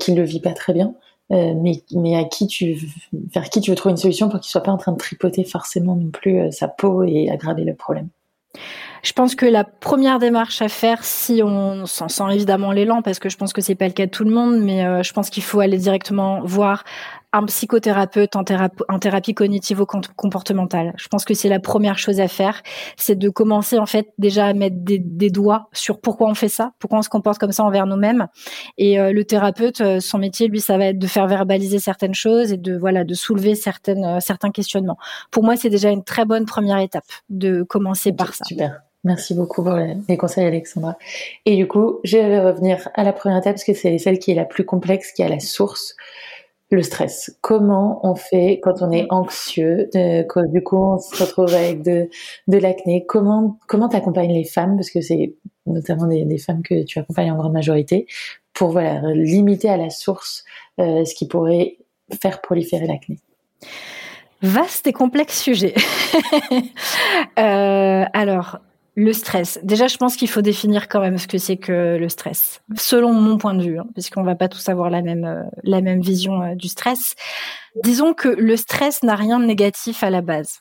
[0.00, 0.94] qui le vit pas très bien?
[1.28, 2.78] mais, mais à qui tu
[3.12, 5.42] vers qui tu veux trouver une solution pour qu'il soit pas en train de tripoter
[5.42, 8.08] forcément non plus sa peau et aggraver le problème?
[9.02, 13.18] Je pense que la première démarche à faire, si on s'en sent évidemment l'élan, parce
[13.18, 15.12] que je pense que c'est pas le cas de tout le monde, mais euh, je
[15.12, 16.82] pense qu'il faut aller directement voir
[17.36, 18.98] un psychothérapeute en thérapie, en
[19.34, 20.94] cognitivo-comportementale.
[20.96, 22.62] Je pense que c'est la première chose à faire,
[22.96, 26.72] c'est de commencer en fait déjà à mettre des, doigts sur pourquoi on fait ça,
[26.78, 28.28] pourquoi on se comporte comme ça envers nous-mêmes.
[28.78, 32.14] Et euh, le thérapeute, euh, son métier, lui, ça va être de faire verbaliser certaines
[32.14, 34.98] choses et de voilà, de soulever certaines certains questionnements.
[35.30, 38.44] Pour moi, c'est déjà une très bonne première étape de commencer par ça.
[38.44, 38.82] Super.
[39.04, 40.98] Merci beaucoup pour les conseils, Alexandra.
[41.44, 44.32] Et du coup, je vais revenir à la première étape parce que c'est celle qui
[44.32, 45.94] est la plus complexe, qui est à la source,
[46.70, 47.36] le stress.
[47.42, 52.08] Comment on fait quand on est anxieux, de, du coup on se retrouve avec de,
[52.48, 53.06] de l'acné?
[53.06, 54.76] Comment comment t'accompagnes les femmes?
[54.76, 55.34] Parce que c'est
[55.66, 58.06] notamment des, des, femmes que tu accompagnes en grande majorité
[58.52, 60.44] pour voilà limiter à la source
[60.80, 61.76] euh, ce qui pourrait
[62.20, 63.18] faire proliférer l'acné.
[64.42, 65.74] Vaste et complexe sujet.
[67.38, 68.58] euh, alors,
[68.96, 69.60] le stress.
[69.62, 73.12] Déjà, je pense qu'il faut définir quand même ce que c'est que le stress, selon
[73.12, 76.00] mon point de vue, hein, puisqu'on va pas tous avoir la même euh, la même
[76.00, 77.14] vision euh, du stress.
[77.84, 80.60] Disons que le stress n'a rien de négatif à la base.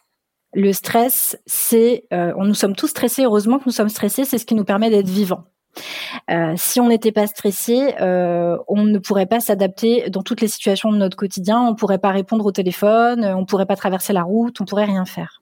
[0.54, 3.24] Le stress, c'est, euh, nous sommes tous stressés.
[3.24, 5.46] Heureusement que nous sommes stressés, c'est ce qui nous permet d'être vivants.
[6.56, 10.98] si on n'était pas stressé, on ne pourrait pas s'adapter dans toutes les situations de
[10.98, 11.62] notre quotidien.
[11.62, 15.04] On pourrait pas répondre au téléphone, on pourrait pas traverser la route, on pourrait rien
[15.04, 15.42] faire.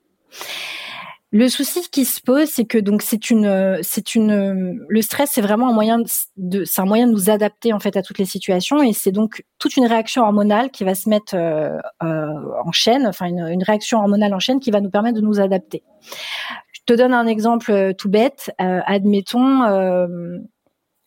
[1.35, 5.41] Le souci qui se pose, c'est que donc c'est une, c'est une, le stress, c'est
[5.41, 5.97] vraiment un moyen
[6.37, 9.11] de, c'est un moyen de nous adapter en fait à toutes les situations, et c'est
[9.11, 12.27] donc toute une réaction hormonale qui va se mettre euh, euh,
[12.63, 15.81] en chaîne, enfin une, réaction hormonale en chaîne qui va nous permettre de nous adapter.
[16.71, 18.51] Je te donne un exemple euh, tout bête.
[18.59, 19.61] admettons,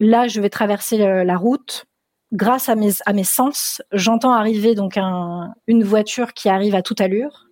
[0.00, 1.84] là, je vais traverser la route.
[2.32, 6.82] Grâce à mes, à mes sens, j'entends arriver donc un, une voiture qui arrive à
[6.82, 7.46] toute allure.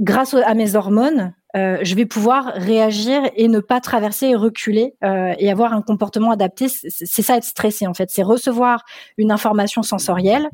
[0.00, 4.94] Grâce à mes hormones, euh, je vais pouvoir réagir et ne pas traverser et reculer
[5.04, 6.68] euh, et avoir un comportement adapté.
[6.68, 8.84] C'est ça être stressé en fait, c'est recevoir
[9.18, 10.48] une information sensorielle.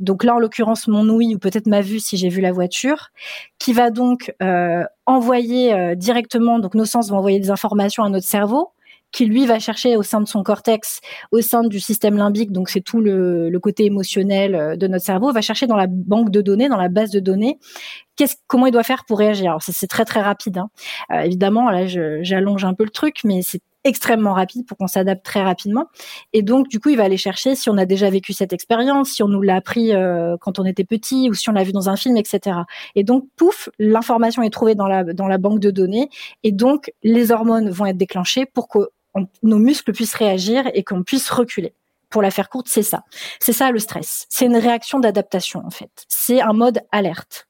[0.00, 3.08] Donc là en l'occurrence mon ouïe ou peut-être ma vue si j'ai vu la voiture,
[3.58, 8.08] qui va donc euh, envoyer euh, directement, donc nos sens vont envoyer des informations à
[8.08, 8.70] notre cerveau,
[9.12, 12.68] qui lui va chercher au sein de son cortex, au sein du système limbique, donc
[12.68, 16.30] c'est tout le, le, côté émotionnel euh, de notre cerveau, va chercher dans la banque
[16.30, 17.58] de données, dans la base de données,
[18.16, 19.50] qu'est-ce, comment il doit faire pour réagir.
[19.50, 20.70] Alors c'est très très rapide, hein.
[21.12, 21.70] euh, évidemment.
[21.70, 25.86] Là, j'allonge un peu le truc, mais c'est extrêmement rapide pour qu'on s'adapte très rapidement.
[26.32, 29.10] Et donc, du coup, il va aller chercher si on a déjà vécu cette expérience,
[29.10, 31.72] si on nous l'a appris euh, quand on était petit ou si on l'a vu
[31.72, 32.58] dans un film, etc.
[32.94, 36.08] Et donc, pouf, l'information est trouvée dans la, dans la banque de données.
[36.44, 38.90] Et donc, les hormones vont être déclenchées pour que
[39.42, 41.74] nos muscles puissent réagir et qu'on puisse reculer.
[42.10, 43.04] Pour la faire courte, c'est ça.
[43.40, 44.26] C'est ça le stress.
[44.28, 46.04] C'est une réaction d'adaptation, en fait.
[46.08, 47.48] C'est un mode alerte.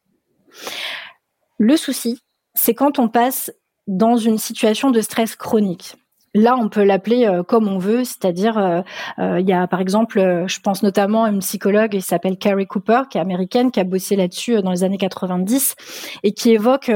[1.59, 2.21] Le souci,
[2.55, 3.53] c'est quand on passe
[3.87, 5.97] dans une situation de stress chronique.
[6.35, 8.81] Là, on peut l'appeler euh, comme on veut, c'est-à-dire, euh,
[9.19, 12.67] euh, il y a par exemple, je pense notamment à une psychologue, qui s'appelle Carrie
[12.67, 15.75] Cooper, qui est américaine, qui a bossé là-dessus dans les années 90
[16.23, 16.91] et qui évoque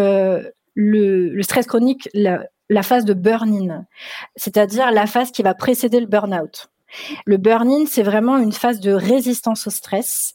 [0.75, 2.09] le, stress chronique,
[2.69, 3.85] la phase de burn-in,
[4.37, 6.71] c'est-à-dire la phase qui va précéder le burn-out.
[7.25, 10.35] Le burn-in, c'est vraiment une phase de résistance au stress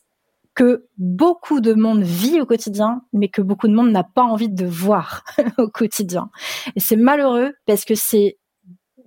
[0.54, 4.50] que beaucoup de monde vit au quotidien, mais que beaucoup de monde n'a pas envie
[4.50, 5.24] de voir
[5.58, 6.30] au quotidien.
[6.76, 8.38] Et c'est malheureux parce que c'est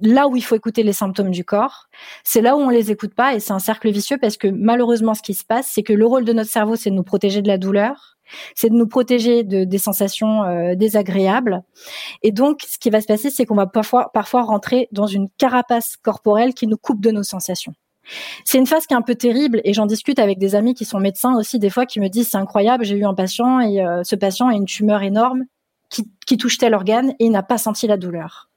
[0.00, 1.88] là où il faut écouter les symptômes du corps,
[2.24, 5.14] c'est là où on les écoute pas et c'est un cercle vicieux parce que malheureusement
[5.14, 7.42] ce qui se passe, c'est que le rôle de notre cerveau c'est de nous protéger
[7.42, 8.13] de la douleur,
[8.54, 11.62] c'est de nous protéger de des sensations euh, désagréables
[12.22, 15.28] et donc ce qui va se passer c'est qu'on va parfois parfois rentrer dans une
[15.38, 17.74] carapace corporelle qui nous coupe de nos sensations.
[18.44, 20.84] C'est une phase qui est un peu terrible et j'en discute avec des amis qui
[20.84, 23.82] sont médecins aussi des fois qui me disent c'est incroyable, j'ai eu un patient et
[23.82, 25.44] euh, ce patient a une tumeur énorme
[26.26, 28.50] qui, touche tel organe et il n'a pas senti la douleur.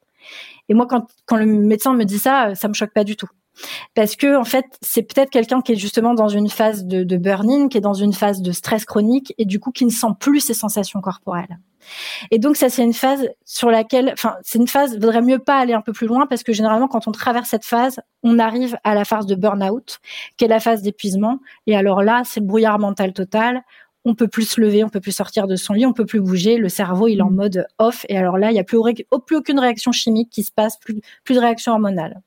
[0.70, 3.30] Et moi, quand, quand le médecin me dit ça, ça me choque pas du tout.
[3.96, 7.18] Parce que en fait, c'est peut-être quelqu'un qui est justement dans une phase de, de
[7.18, 10.08] burn-in, qui est dans une phase de stress chronique et du coup qui ne sent
[10.20, 11.60] plus ses sensations corporelles.
[12.32, 15.00] Et donc ça, c'est une phase sur laquelle, enfin, c'est une phase.
[15.00, 17.66] Vaudrait mieux pas aller un peu plus loin parce que généralement, quand on traverse cette
[17.66, 20.00] phase, on arrive à la phase de burn-out,
[20.36, 21.40] qui est la phase d'épuisement.
[21.66, 23.64] Et alors là, c'est le brouillard mental total
[24.08, 26.22] on peut plus se lever, on peut plus sortir de son lit, on peut plus
[26.22, 27.36] bouger, le cerveau il est en mm.
[27.36, 28.80] mode off et alors là il y a plus,
[29.26, 32.22] plus aucune réaction chimique qui se passe, plus, plus de réaction hormonale.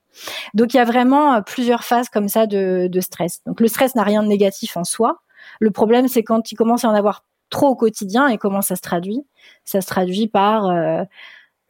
[0.55, 3.41] Donc il y a vraiment euh, plusieurs phases comme ça de, stress.
[3.47, 5.21] Donc le stress n'a rien de négatif en soi.
[5.59, 8.77] Le problème c'est quand il commence à en avoir trop au quotidien et comment ça
[8.77, 9.27] se traduit?
[9.65, 11.03] Ça se traduit par euh,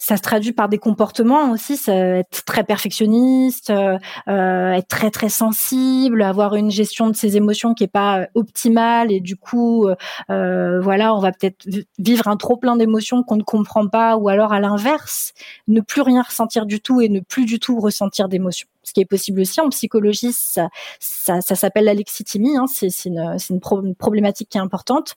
[0.01, 5.29] ça se traduit par des comportements aussi, être très perfectionniste, euh, euh, être très très
[5.29, 9.87] sensible, avoir une gestion de ses émotions qui est pas optimale et du coup,
[10.31, 14.31] euh, voilà, on va peut-être vivre un trop plein d'émotions qu'on ne comprend pas, ou
[14.31, 15.35] alors à l'inverse,
[15.69, 19.01] ne plus rien ressentir du tout et ne plus du tout ressentir d'émotions ce qui
[19.01, 24.49] est possible aussi en psychologie, ça, ça, ça s'appelle l'alexithymie, hein, c'est une, une, problématique
[24.49, 25.14] qui est importante.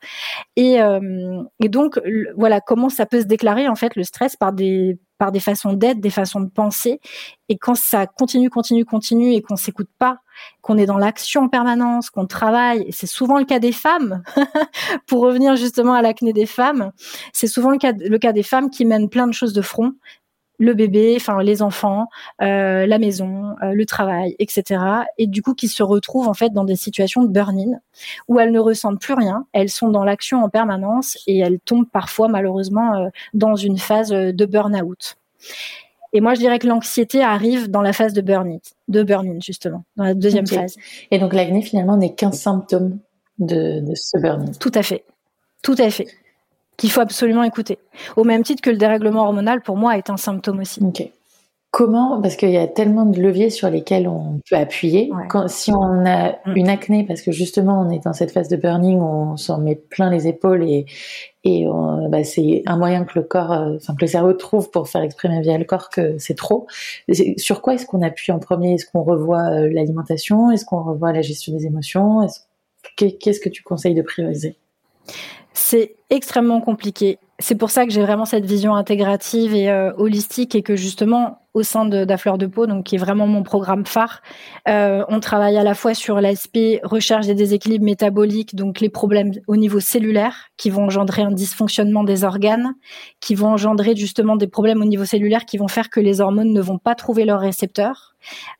[0.55, 1.99] Et, euh, et donc,
[2.35, 5.71] voilà, comment ça peut se déclarer en fait le stress par des par des façons
[5.71, 6.99] d'être, des façons de penser.
[7.47, 10.17] Et quand ça continue, continue, continue et qu'on s'écoute pas,
[10.61, 14.21] qu'on est dans l'action en permanence, qu'on travaille, et c'est souvent le cas des femmes,
[15.07, 16.91] pour revenir justement à l'acné des femmes,
[17.31, 19.93] c'est souvent le cas, le cas des femmes qui mènent plein de choses de front,
[20.59, 22.07] le bébé, enfin les enfants,
[22.41, 24.81] euh, la maison, euh, le travail, etc.
[25.17, 27.79] Et du coup, qui se retrouvent en fait dans des situations de burn-in
[28.27, 31.89] où elles ne ressentent plus rien, elles sont dans l'action en permanence et elles tombent
[31.89, 35.15] parfois malheureusement euh, dans une phase de burn-out.
[36.15, 39.83] Et moi, je dirais que l'anxiété arrive dans la phase de burn-in, de burn-in justement,
[39.95, 40.75] dans la deuxième phase.
[41.09, 42.99] Et donc l'acné finalement n'est qu'un symptôme
[43.39, 44.51] de, de ce burn-in.
[44.59, 45.05] Tout à fait,
[45.63, 46.07] tout à fait
[46.83, 47.79] qu'il faut absolument écouter.
[48.17, 50.83] Au même titre que le dérèglement hormonal, pour moi, est un symptôme aussi.
[50.83, 51.09] Ok.
[51.71, 55.09] Comment, parce qu'il y a tellement de leviers sur lesquels on peut appuyer.
[55.29, 56.57] Quand, si on a mm.
[56.57, 59.75] une acné, parce que justement on est dans cette phase de burning on s'en met
[59.75, 60.85] plein les épaules et,
[61.43, 61.65] et
[62.09, 65.01] bah, c'est un moyen que le corps, euh, enfin que le cerveau trouve pour faire
[65.01, 66.67] exprimer via le corps que c'est trop.
[67.37, 68.75] Sur quoi est-ce qu'on appuie en premier?
[68.75, 70.51] Est-ce qu'on revoit euh, l'alimentation?
[70.51, 72.27] Est-ce qu'on revoit la gestion des émotions?
[72.97, 74.57] Qu'est-ce que tu conseilles de prioriser?
[75.53, 77.19] C'est extrêmement compliqué.
[77.39, 81.39] C'est pour ça que j'ai vraiment cette vision intégrative et euh, holistique et que justement
[81.53, 84.21] au sein de, de Fleur de Peau, donc qui est vraiment mon programme phare.
[84.67, 89.31] Euh, on travaille à la fois sur l'aspect recherche des déséquilibres métaboliques, donc les problèmes
[89.47, 92.73] au niveau cellulaire qui vont engendrer un dysfonctionnement des organes,
[93.19, 96.53] qui vont engendrer justement des problèmes au niveau cellulaire qui vont faire que les hormones
[96.53, 98.12] ne vont pas trouver leurs récepteurs.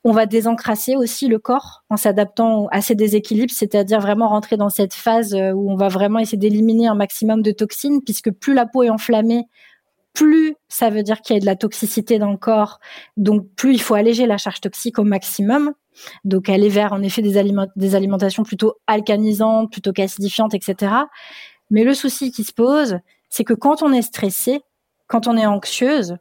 [0.03, 4.69] On va désencrasser aussi le corps en s'adaptant à ces déséquilibres, c'est-à-dire vraiment rentrer dans
[4.69, 8.53] cette phase euh, où on va vraiment essayer d'éliminer un maximum de toxines, puisque plus
[8.53, 9.45] la peau est enflammée,
[10.13, 12.79] plus ça veut dire qu'il y a de la toxicité dans le corps,
[13.17, 15.73] donc plus il faut alléger la charge toxique au maximum.
[16.23, 17.37] Donc aller vers en effet des,
[17.95, 20.91] alimentations plutôt alcanisantes, plutôt qu'acidifiantes, etc.
[21.69, 22.97] Mais le souci qui se pose,
[23.29, 24.61] c'est que quand on est stressé,
[25.07, 26.17] quand on est anxieuse,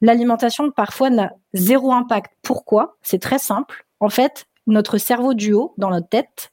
[0.00, 2.32] l'alimentation parfois n'a zéro impact.
[2.42, 2.96] Pourquoi?
[3.02, 3.86] C'est très simple.
[4.00, 6.50] En fait, notre cerveau du haut, dans notre tête,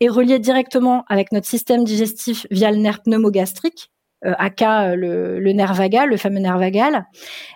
[0.00, 3.90] est relié directement avec notre système digestif via le nerf pneumogastrique,
[4.24, 7.06] euh, aka euh, le, nerf vagal, le fameux nerf vagal.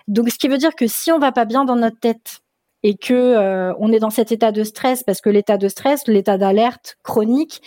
[0.07, 2.41] Donc, ce qui veut dire que si on va pas bien dans notre tête
[2.83, 6.07] et que euh, on est dans cet état de stress, parce que l'état de stress,
[6.07, 7.61] l'état d'alerte chronique,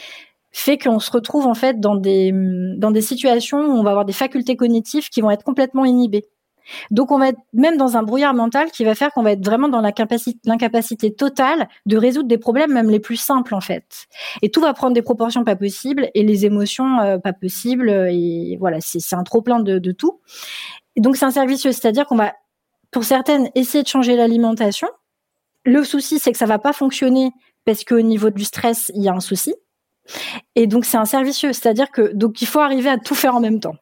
[0.50, 2.30] fait qu'on se retrouve en fait dans des
[2.76, 6.26] dans des situations où on va avoir des facultés cognitives qui vont être complètement inhibées.
[6.90, 9.44] Donc on va être même dans un brouillard mental qui va faire qu'on va être
[9.44, 14.07] vraiment dans l'incapacité totale de résoudre des problèmes même les plus simples en fait.
[14.42, 18.57] Et tout va prendre des proportions pas possibles et les émotions euh, pas possibles et
[18.61, 20.20] voilà c'est un trop plein de, tout.
[20.96, 22.33] Et donc c'est un service c'est-à-dire qu'on va
[22.90, 24.88] pour certaines essayer de changer l'alimentation.
[25.64, 27.33] Le souci c'est que ça va pas fonctionner
[27.64, 29.55] parce qu'au niveau du stress il y a un souci.
[30.57, 33.40] Et donc c'est un servicieux, c'est-à-dire que donc il faut arriver à tout faire en
[33.40, 33.77] même temps.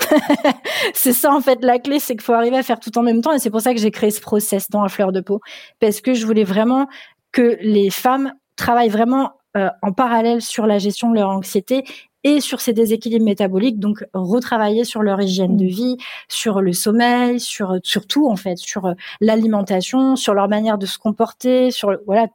[0.94, 3.22] c'est ça en fait la clé, c'est qu'il faut arriver à faire tout en même
[3.22, 5.40] temps et c'est pour ça que j'ai créé ce process dans la fleur de peau.
[5.80, 6.86] Parce que je voulais vraiment
[7.32, 11.84] que les femmes travaillent vraiment euh, en parallèle sur la gestion de leur anxiété
[12.24, 15.96] et sur ces déséquilibres métaboliques, donc retravailler sur leur hygiène de vie,
[16.28, 20.86] sur le sommeil, sur sur tout en fait, sur euh, l'alimentation, sur leur manière de
[20.86, 22.26] se comporter, sur voilà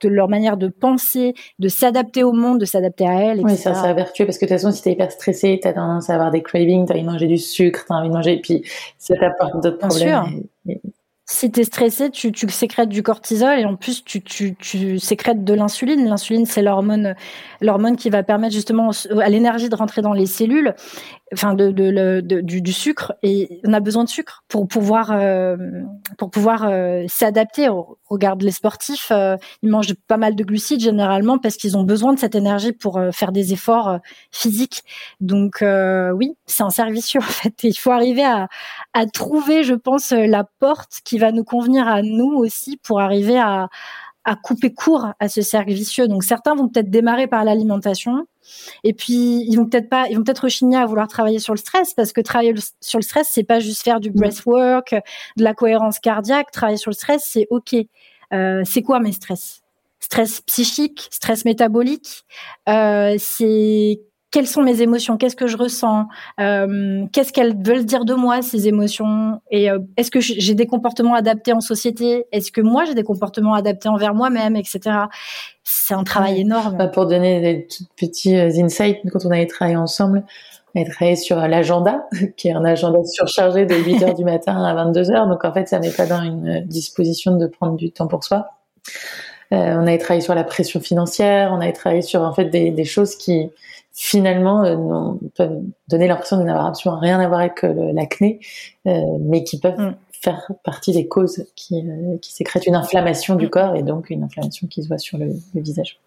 [0.00, 3.40] de leur manière de penser, de s'adapter au monde, de s'adapter à elle.
[3.40, 6.10] Oui, ça, c'est vertueux parce que de toute façon, si t'es hyper stressé, t'as tendance
[6.10, 8.40] à avoir des cravings, t'as envie de manger du sucre, t'as envie de manger, et
[8.40, 8.62] puis
[8.98, 10.24] ça t'apporte d'autres problèmes.
[10.66, 10.78] Sûr
[11.26, 14.98] si tu es stressé, tu, tu, sécrètes du cortisol et en plus tu, tu, tu
[14.98, 16.06] sécrètes de l'insuline.
[16.06, 17.14] L'insuline, c'est l'hormone,
[17.62, 20.74] l'hormone qui va permettre justement à l'énergie de rentrer dans les cellules,
[21.34, 23.12] enfin de, de, de du, du, sucre.
[23.22, 25.56] Et on a besoin de sucre pour pouvoir euh,
[26.16, 27.68] pour pouvoir euh, s'adapter.
[28.08, 32.14] Regarde les sportifs, euh, ils mangent pas mal de glucides généralement parce qu'ils ont besoin
[32.14, 33.98] de cette énergie pour faire des efforts
[34.30, 34.82] physiques.
[35.20, 37.54] Donc oui, c'est un service en fait.
[37.62, 38.48] Il faut arriver à,
[38.94, 43.38] à trouver, je pense, la porte qui va nous convenir à nous aussi pour arriver
[43.38, 43.68] à,
[44.24, 46.08] à couper court à ce cercle vicieux.
[46.08, 48.26] Donc certains vont peut-être démarrer par l'alimentation
[48.82, 51.58] et puis ils vont peut-être pas ils vont peut-être rechigner à vouloir travailler sur le
[51.58, 54.94] stress parce que travailler sur le stress c'est pas juste faire du breathwork,
[55.36, 57.74] de la cohérence cardiaque, travailler sur le stress c'est OK.
[58.32, 59.62] Euh, c'est quoi mes stress?
[60.00, 62.24] Stress psychique, stress métabolique,
[62.68, 64.00] euh, c'est
[64.34, 66.08] quelles sont mes émotions, qu'est-ce que je ressens,
[66.40, 70.66] euh, qu'est-ce qu'elles veulent dire de moi ces émotions, et euh, est-ce que j'ai des
[70.66, 74.80] comportements adaptés en société, est-ce que moi j'ai des comportements adaptés envers moi-même, etc.
[75.62, 76.76] C'est un travail énorme.
[76.76, 80.24] Bah, pour donner des petits euh, insights, quand on avait travaillé ensemble,
[80.74, 82.04] on avait travaillé sur l'agenda,
[82.36, 85.52] qui est un agenda surchargé de 8 heures du matin à 22 heures, donc en
[85.52, 88.48] fait ça n'est pas dans une disposition de prendre du temps pour soi.
[89.52, 92.72] Euh, on avait travaillé sur la pression financière, on avait travaillé sur en fait des,
[92.72, 93.52] des choses qui
[93.94, 98.40] finalement euh, peuvent donner l'impression de n'avoir absolument rien à voir avec euh, l'acné,
[98.86, 99.96] euh, mais qui peuvent mm.
[100.10, 103.50] faire partie des causes qui, euh, qui sécrètent une inflammation du mm.
[103.50, 106.00] corps et donc une inflammation qui se voit sur le, le visage.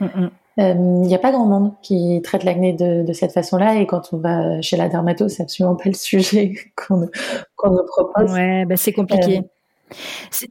[0.00, 3.86] Mm, il n'y a pas grand monde qui traite l'acné de, de, cette façon-là et
[3.86, 7.08] quand on va chez la dermato, c'est absolument pas le sujet qu'on
[7.56, 8.32] qu'on nous propose.
[8.32, 9.42] Ouais, bah c'est compliqué.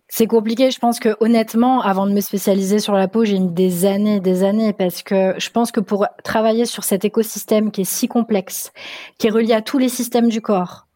[0.07, 0.71] C'est compliqué.
[0.71, 4.19] Je pense que honnêtement, avant de me spécialiser sur la peau, j'ai mis des années,
[4.19, 8.07] des années, parce que je pense que pour travailler sur cet écosystème qui est si
[8.07, 8.71] complexe,
[9.17, 10.87] qui est relié à tous les systèmes du corps.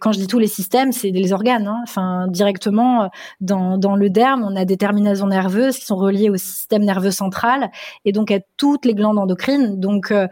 [0.00, 1.66] Quand je dis tous les systèmes, c'est les organes.
[1.66, 1.80] Hein.
[1.82, 6.36] Enfin, directement dans, dans le derme, on a des terminaisons nerveuses qui sont reliées au
[6.36, 7.70] système nerveux central
[8.04, 9.78] et donc à toutes les glandes endocrines.
[9.78, 10.26] Donc euh,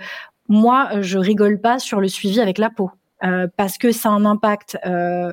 [0.48, 2.90] moi, je rigole pas sur le suivi avec la peau.
[3.24, 5.32] Euh, parce que ça a un impact euh,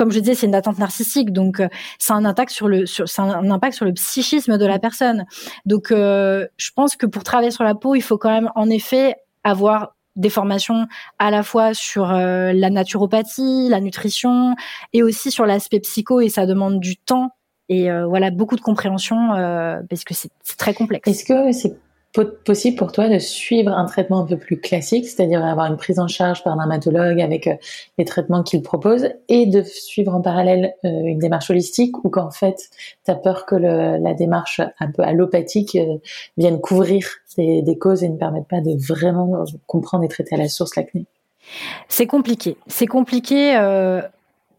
[0.00, 3.04] comme je disais, c'est une attente narcissique, donc euh, c'est un impact sur le, sur,
[3.18, 5.26] un impact sur le psychisme de la personne.
[5.66, 8.70] Donc, euh, je pense que pour travailler sur la peau, il faut quand même, en
[8.70, 10.86] effet, avoir des formations
[11.18, 14.56] à la fois sur euh, la naturopathie, la nutrition,
[14.94, 17.32] et aussi sur l'aspect psycho, et ça demande du temps
[17.68, 19.28] et voilà beaucoup de compréhension
[19.88, 21.08] parce que c'est très complexe.
[21.08, 21.76] Est-ce que c'est
[22.12, 26.00] possible pour toi de suivre un traitement un peu plus classique, c'est-à-dire avoir une prise
[26.00, 27.54] en charge par un dermatologue avec euh,
[27.98, 32.30] les traitements qu'il propose, et de suivre en parallèle euh, une démarche holistique, ou qu'en
[32.30, 32.56] fait,
[33.04, 35.98] tu as peur que la démarche un peu allopathique euh,
[36.36, 40.38] vienne couvrir des, des, causes et ne permette pas de vraiment comprendre et traiter à
[40.38, 41.06] la source l'acné
[41.88, 42.56] C'est compliqué.
[42.66, 43.54] C'est compliqué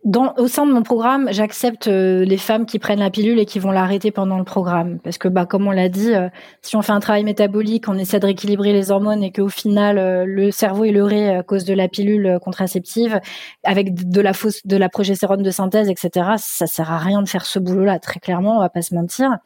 [0.04, 3.46] dans, au sein de mon programme, j'accepte euh, les femmes qui prennent la pilule et
[3.46, 4.98] qui vont l'arrêter pendant le programme.
[5.00, 6.28] Parce que, bah, comme on l'a dit, euh,
[6.64, 10.00] si on fait un travail métabolique, on essaie de rééquilibrer les hormones et qu'au final,
[10.00, 13.20] euh, le cerveau est leurré à cause de la pilule contraceptive,
[13.64, 17.30] avec de la fausse, de la progestérone de synthèse, etc., ça sert à rien de
[17.30, 19.38] faire ce boulot-là, très clairement, on va pas se mentir.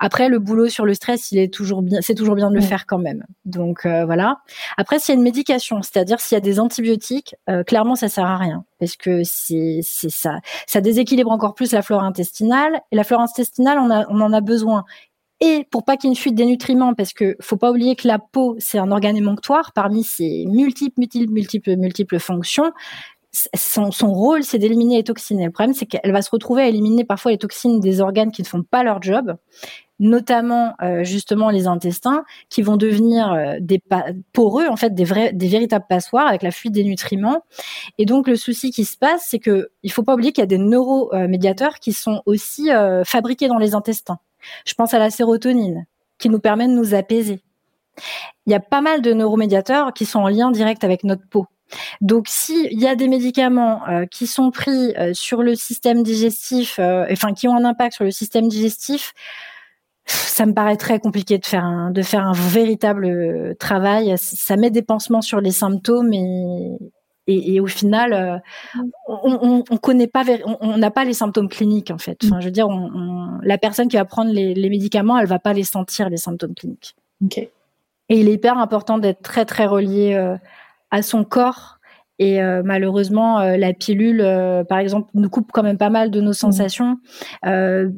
[0.00, 2.60] Après, le boulot sur le stress, il est toujours bien, c'est toujours bien de le
[2.60, 2.64] mm.
[2.64, 3.24] faire quand même.
[3.44, 4.38] Donc, voilà.
[4.76, 8.26] Après, s'il y a une médication, c'est-à-dire s'il y a des antibiotiques, clairement, ça sert
[8.26, 13.04] à rien parce que c'est ça ça déséquilibre encore plus la flore intestinale et la
[13.04, 14.84] flore intestinale on en a besoin.
[15.40, 17.96] Et pour pas qu'il y ait une fuite des nutriments parce que faut pas oublier
[17.96, 22.72] que la peau c'est un organe émonctoire parmi ses multiples multiples multiples multiples fonctions.
[23.56, 25.40] Son, son rôle, c'est d'éliminer les toxines.
[25.40, 28.30] Et le problème, c'est qu'elle va se retrouver à éliminer parfois les toxines des organes
[28.30, 29.34] qui ne font pas leur job
[29.98, 33.80] notamment euh, justement les intestins, qui vont devenir euh, des
[34.32, 37.44] poreux, en fait, des vrais, des véritables passoires avec la fuite des nutriments.
[37.98, 40.44] Et donc le souci qui se passe, c'est que il faut pas oublier qu'il y
[40.44, 44.18] a des neuromédiateurs qui sont aussi euh, fabriqués dans les intestins.
[44.66, 45.86] Je pense à la sérotonine,
[46.18, 47.40] qui nous permet de nous apaiser.
[48.46, 51.46] Il y a pas mal de neuromédiateurs qui sont en lien direct avec notre peau.
[52.00, 57.48] Donc, s'il y a des médicaments qui sont pris sur le système digestif, enfin qui
[57.48, 59.14] ont un impact sur le système digestif,
[60.06, 64.14] ça me paraît très compliqué de faire un, de faire un véritable euh, travail.
[64.18, 66.76] Ça met des pansements sur les symptômes et,
[67.26, 68.38] et, au final, euh,
[69.08, 70.24] on, on, connaît pas,
[70.60, 72.18] on n'a pas les symptômes cliniques en fait.
[72.24, 72.68] Enfin, je veux dire,
[73.42, 76.54] la personne qui va prendre les, les, médicaments, elle va pas les sentir les symptômes
[76.54, 76.94] cliniques.
[77.24, 77.38] Ok.
[77.38, 80.36] Et il est hyper important d'être très très relié euh,
[80.90, 81.78] à son corps
[82.18, 86.10] et euh, malheureusement, euh, la pilule, euh, par exemple, nous coupe quand même pas mal
[86.10, 86.34] de nos mmh.
[86.34, 86.98] sensations.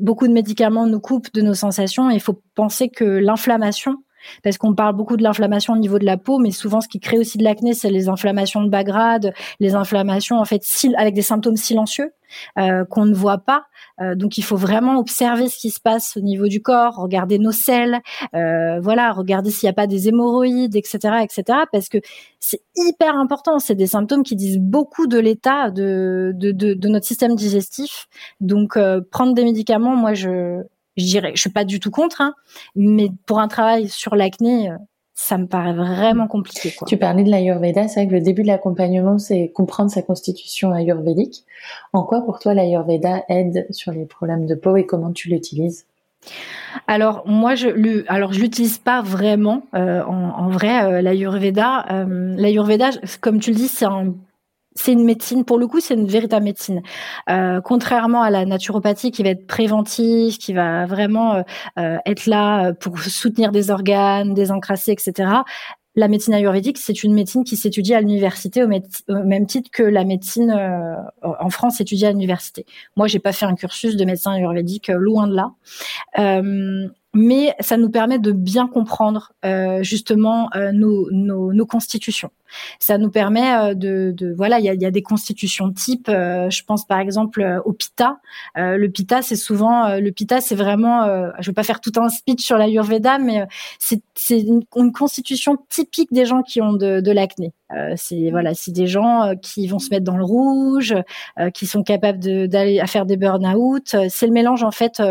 [0.01, 2.11] beaucoup de médicaments nous coupent de nos sensations.
[2.11, 3.97] il faut penser que l'inflammation,
[4.43, 7.01] parce qu'on parle beaucoup de l'inflammation au niveau de la peau, mais souvent ce qui
[7.01, 10.63] crée aussi de l'acné, c'est les inflammations de bas grade, les inflammations en fait
[10.97, 12.13] avec des symptômes silencieux
[12.59, 13.65] euh, qu'on ne voit pas.
[14.01, 17.39] Euh, donc il faut vraiment observer ce qui se passe au niveau du corps, regarder
[17.39, 18.01] nos selles,
[18.35, 21.59] euh, voilà, regarder s'il n'y a pas des hémorroïdes, etc., etc.
[21.73, 21.99] Parce que
[22.41, 23.59] c'est hyper important.
[23.59, 28.07] C'est des symptômes qui disent beaucoup de l'état de, de, de, de, notre système digestif.
[28.41, 28.79] Donc
[29.11, 30.63] prendre des médicaments, moi je
[30.97, 32.35] je dirais, je suis pas du tout contre, hein,
[32.75, 34.77] mais pour un travail sur l'acné, euh,
[35.15, 36.73] ça me paraît vraiment compliqué.
[36.73, 36.87] Quoi.
[36.87, 40.73] Tu parlais de l'Ayurveda, c'est vrai que le début de l'accompagnement, c'est comprendre sa constitution
[40.73, 41.45] ayurvédique.
[41.95, 45.87] En quoi pour toi l'Ayurveda aide sur les problèmes de peau et comment tu l'utilises?
[46.87, 51.87] Alors moi je le, alors je l'utilise pas vraiment euh, en, en, vrai euh, l'ayurveda
[51.91, 52.91] euh, l'ayurveda
[53.21, 54.15] comme tu le dis c'est un
[54.77, 56.83] c'est une médecine, pour le coup, c'est une véritable médecine.
[57.31, 61.43] Euh, contrairement à la naturopathie qui va être préventive, qui va vraiment euh,
[61.79, 65.31] euh, être là pour soutenir des organes, désencrasser, etc.
[65.99, 70.05] La médecine ayurvédique, c'est une médecine qui s'étudie à l'université au, même titre que la
[70.05, 70.55] médecine
[71.23, 72.67] en France s'étudie à l'université.
[72.97, 75.53] Moi, j'ai pas fait un cursus de médecin ayurvédique, loin de là
[77.17, 82.31] mais ça nous permet de bien comprendre euh, justement euh, nos, nos, nos, constitutions.
[82.79, 86.09] Ça nous permet euh, de, de voilà, il y a, y a, des constitutions type.
[86.09, 88.19] je pense par exemple au Pitta.
[88.55, 91.07] le Pitta, c'est souvent le Pitta, c'est vraiment.
[91.41, 93.47] je vais pas faire tout un speech sur l'Ayurveda, mais
[93.79, 97.53] c'est une, une, constitution typique des gens qui ont de, de l'acné.
[97.97, 100.95] c'est voilà, c'est des gens qui vont se mettre dans le rouge,
[101.55, 103.97] qui sont capables d'aller à faire des burn-out.
[104.09, 105.03] C'est le mélange en fait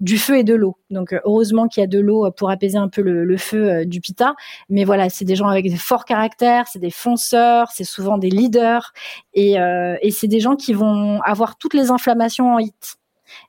[0.00, 0.76] du feu et de l'eau.
[0.96, 3.84] Donc euh, heureusement qu'il y a de l'eau pour apaiser un peu le, feu euh,
[3.84, 4.34] du pita.
[4.70, 8.30] Mais voilà, c'est des gens avec des forts caractères, c'est des fonceurs, c'est souvent des
[8.30, 8.92] leaders
[9.34, 12.96] et, euh, c'est des gens qui vont avoir toutes les inflammations en hit.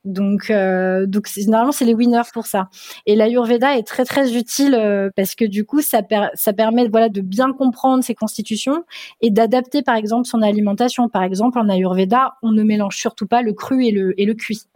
[0.04, 2.68] Donc, euh, généralement c'est les winners pour ça.
[3.06, 4.78] Et l'Ayurveda est très très utile
[5.16, 8.84] parce que du coup ça, permet de bien comprendre ses constitutions
[9.22, 11.08] et d'adapter par exemple son alimentation.
[11.08, 14.68] Par exemple en Ayurveda, on ne mélange surtout pas le cru et le cuit.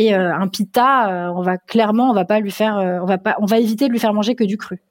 [0.00, 3.04] Et euh, un pita, euh, on va clairement, on va pas lui faire, euh, on
[3.04, 4.82] va pas, on va éviter de lui faire manger que du cru.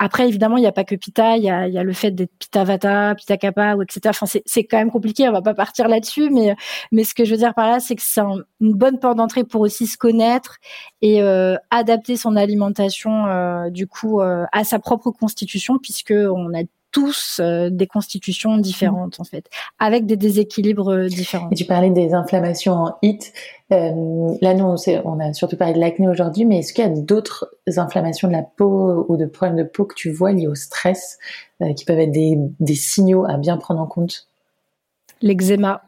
[0.00, 2.64] Après, évidemment, il n'y a pas que Pita, il y a, le fait d'être Pita
[2.64, 4.00] Vata, Pita Kappa, ou etc.
[4.08, 6.56] Enfin, c'est quand même compliqué, on va pas partir là-dessus, mais,
[6.90, 9.44] mais ce que je veux dire par là, c'est que c'est une bonne porte d'entrée
[9.44, 10.58] pour aussi se connaître
[11.02, 11.22] et
[11.70, 17.86] adapter son alimentation, du coup, à sa propre constitution, puisque on a tous euh, des
[17.86, 21.50] constitutions différentes en fait, avec des déséquilibres euh, différents.
[21.50, 23.32] Et tu parlais des inflammations en HIT.
[23.72, 26.86] Euh, là, nous, on, on, a surtout parlé de l'acné aujourd'hui, mais est-ce qu'il y
[26.86, 30.46] a d'autres inflammations de la peau ou de problèmes de peau que tu vois liés
[30.46, 31.18] au stress
[31.76, 34.28] qui peuvent être des, des signaux à bien prendre en compte?
[35.22, 35.82] L'eczéma.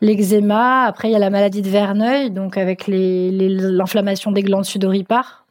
[0.00, 4.64] L'eczéma, après il y a la maladie de Verneuil, donc avec l'inflammation les, des glandes
[4.64, 5.42] sudoripares.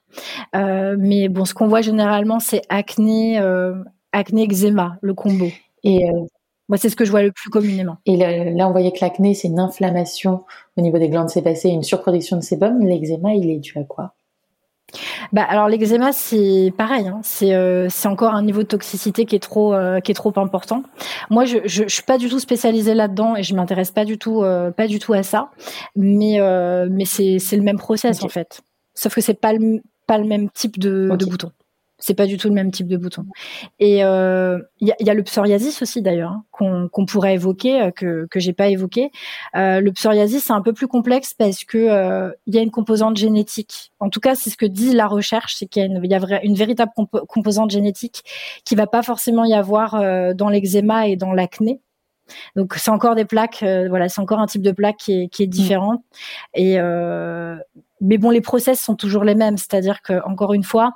[0.55, 3.75] Euh, mais bon, ce qu'on voit généralement, c'est acné, euh,
[4.11, 5.47] acné eczéma, le combo.
[5.83, 6.25] Et euh,
[6.69, 7.97] Moi, c'est ce que je vois le plus communément.
[8.05, 10.43] Et là, on voyait que l'acné, c'est une inflammation
[10.77, 12.79] au niveau des glandes sébacées, une surproduction de sébum.
[12.85, 14.13] L'eczéma, il est dû à quoi?
[15.31, 17.21] Bah alors l'eczéma c'est pareil, hein.
[17.23, 20.33] c'est euh, c'est encore un niveau de toxicité qui est trop euh, qui est trop
[20.35, 20.83] important.
[21.29, 24.17] Moi je, je, je suis pas du tout spécialisée là-dedans et je m'intéresse pas du
[24.17, 25.49] tout euh, pas du tout à ça,
[25.95, 26.39] mais
[26.89, 28.61] mais c'est c'est le même process en fait.
[28.93, 31.51] Sauf que c'est pas le pas le même type de, de bouton.
[32.01, 33.25] C'est pas du tout le même type de bouton.
[33.79, 37.81] Et il euh, y, a, y, a, le psoriasis aussi d'ailleurs hein, qu'on pourrait évoquer
[37.81, 39.11] euh, que que j'ai pas évoqué.
[39.55, 42.71] Euh, le psoriasis c'est un peu plus complexe parce que euh, il y a une
[42.71, 43.91] composante génétique.
[43.99, 46.13] En tout cas, c'est ce que dit la recherche, c'est qu'il y a une, y
[46.13, 46.91] a une véritable
[47.27, 48.23] composante génétique
[48.65, 51.81] qui va pas forcément y avoir euh, dans l'eczéma et dans l'acné.
[52.55, 55.43] Donc c'est encore des plaques, voilà, c'est encore un type de plaque qui est, qui
[55.43, 56.03] est différent.
[56.53, 56.77] Et
[58.01, 60.93] mais bon, les process sont toujours les mêmes, c'est-à-dire que encore une fois,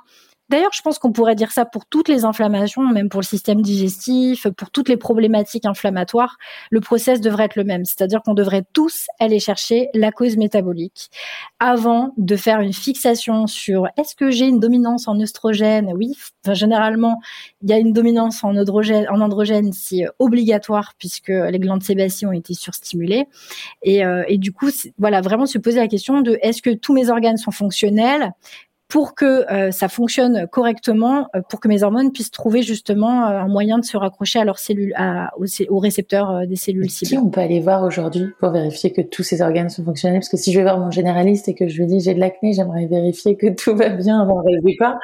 [0.48, 3.62] D'ailleurs, je pense qu'on pourrait dire ça pour toutes les inflammations, même pour le système
[3.62, 6.36] digestif, pour toutes les problématiques inflammatoires.
[6.70, 11.10] Le process devrait être le même, c'est-à-dire qu'on devrait tous aller chercher la cause métabolique
[11.58, 15.92] avant de faire une fixation sur est-ce que j'ai une dominance en oestrogène?
[15.94, 16.16] Oui,
[16.52, 17.20] généralement,
[17.62, 22.26] il y a une dominance en androgène, en androgène, c'est obligatoire puisque les glandes sébacées
[22.26, 23.26] ont été surstimulées.
[23.82, 26.92] Et, euh, et du coup, voilà, vraiment se poser la question de est-ce que tous
[26.92, 28.32] mes organes sont fonctionnels?
[28.88, 33.40] Pour que euh, ça fonctionne correctement, euh, pour que mes hormones puissent trouver justement euh,
[33.40, 37.08] un moyen de se raccrocher à leurs cellules, à, aux, récepteurs des cellules cibles.
[37.08, 40.20] Qui on peut aller voir aujourd'hui pour vérifier que tous ces organes sont fonctionnels?
[40.20, 42.20] Parce que si je vais voir mon généraliste et que je lui dis j'ai de
[42.20, 44.98] l'acné, j'aimerais vérifier que tout va bien avant de résout pas.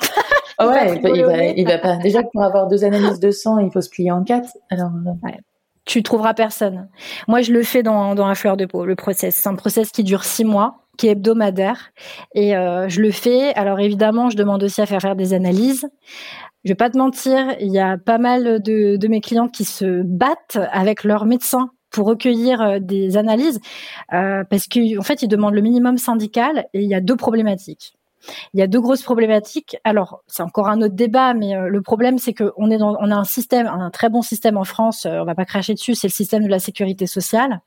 [0.61, 1.97] ouais, il va, il va, pas.
[1.97, 4.51] Déjà pour avoir deux analyses de sang, il faut se plier en quatre.
[4.71, 4.91] Alors.
[5.23, 5.39] Ouais
[5.85, 6.89] tu trouveras personne.
[7.27, 9.35] Moi, je le fais dans, dans la fleur de peau, le process.
[9.35, 11.93] C'est un process qui dure six mois qui est hebdomadaire.
[12.35, 13.55] Et euh, je le fais.
[13.55, 15.89] Alors évidemment, je demande aussi à faire faire des analyses.
[16.65, 19.65] Je vais pas te mentir, il y a pas mal de, de mes clientes qui
[19.65, 23.61] se battent avec leur médecin pour recueillir euh, des analyses
[24.13, 27.17] euh, parce qu'en en fait, ils demandent le minimum syndical et il y a deux
[27.17, 27.95] problématiques.
[28.55, 29.77] Il y a deux grosses problématiques.
[29.83, 33.11] Alors, c'est encore un autre débat, mais euh, le problème, c'est qu'on est dans, on
[33.11, 35.07] a un système, un très bon système en France.
[35.07, 35.95] on va pas cracher dessus.
[35.95, 37.61] C'est le système de la sécurité sociale.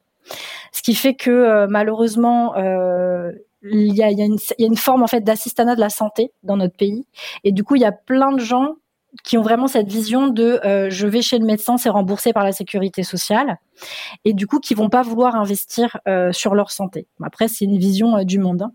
[0.72, 3.32] Ce qui fait que euh, malheureusement, euh,
[3.64, 7.06] il y a, une, forme en fait d'assistanat de la santé dans notre pays,
[7.44, 8.76] et du coup, il y a plein de gens
[9.24, 12.44] qui ont vraiment cette vision de euh, je vais chez le médecin, c'est remboursé par
[12.44, 13.58] la sécurité sociale,
[14.26, 15.98] et du coup qui vont pas vouloir investir
[16.32, 17.08] sur leur santé.
[17.24, 18.64] Après, c'est une vision du monde.
[18.64, 18.72] Hein.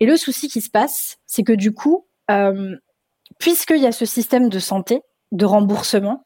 [0.00, 2.06] Et le souci qui se passe, c'est que du coup,
[3.38, 5.02] puisqu'il y a ce système de santé,
[5.34, 6.24] de remboursement,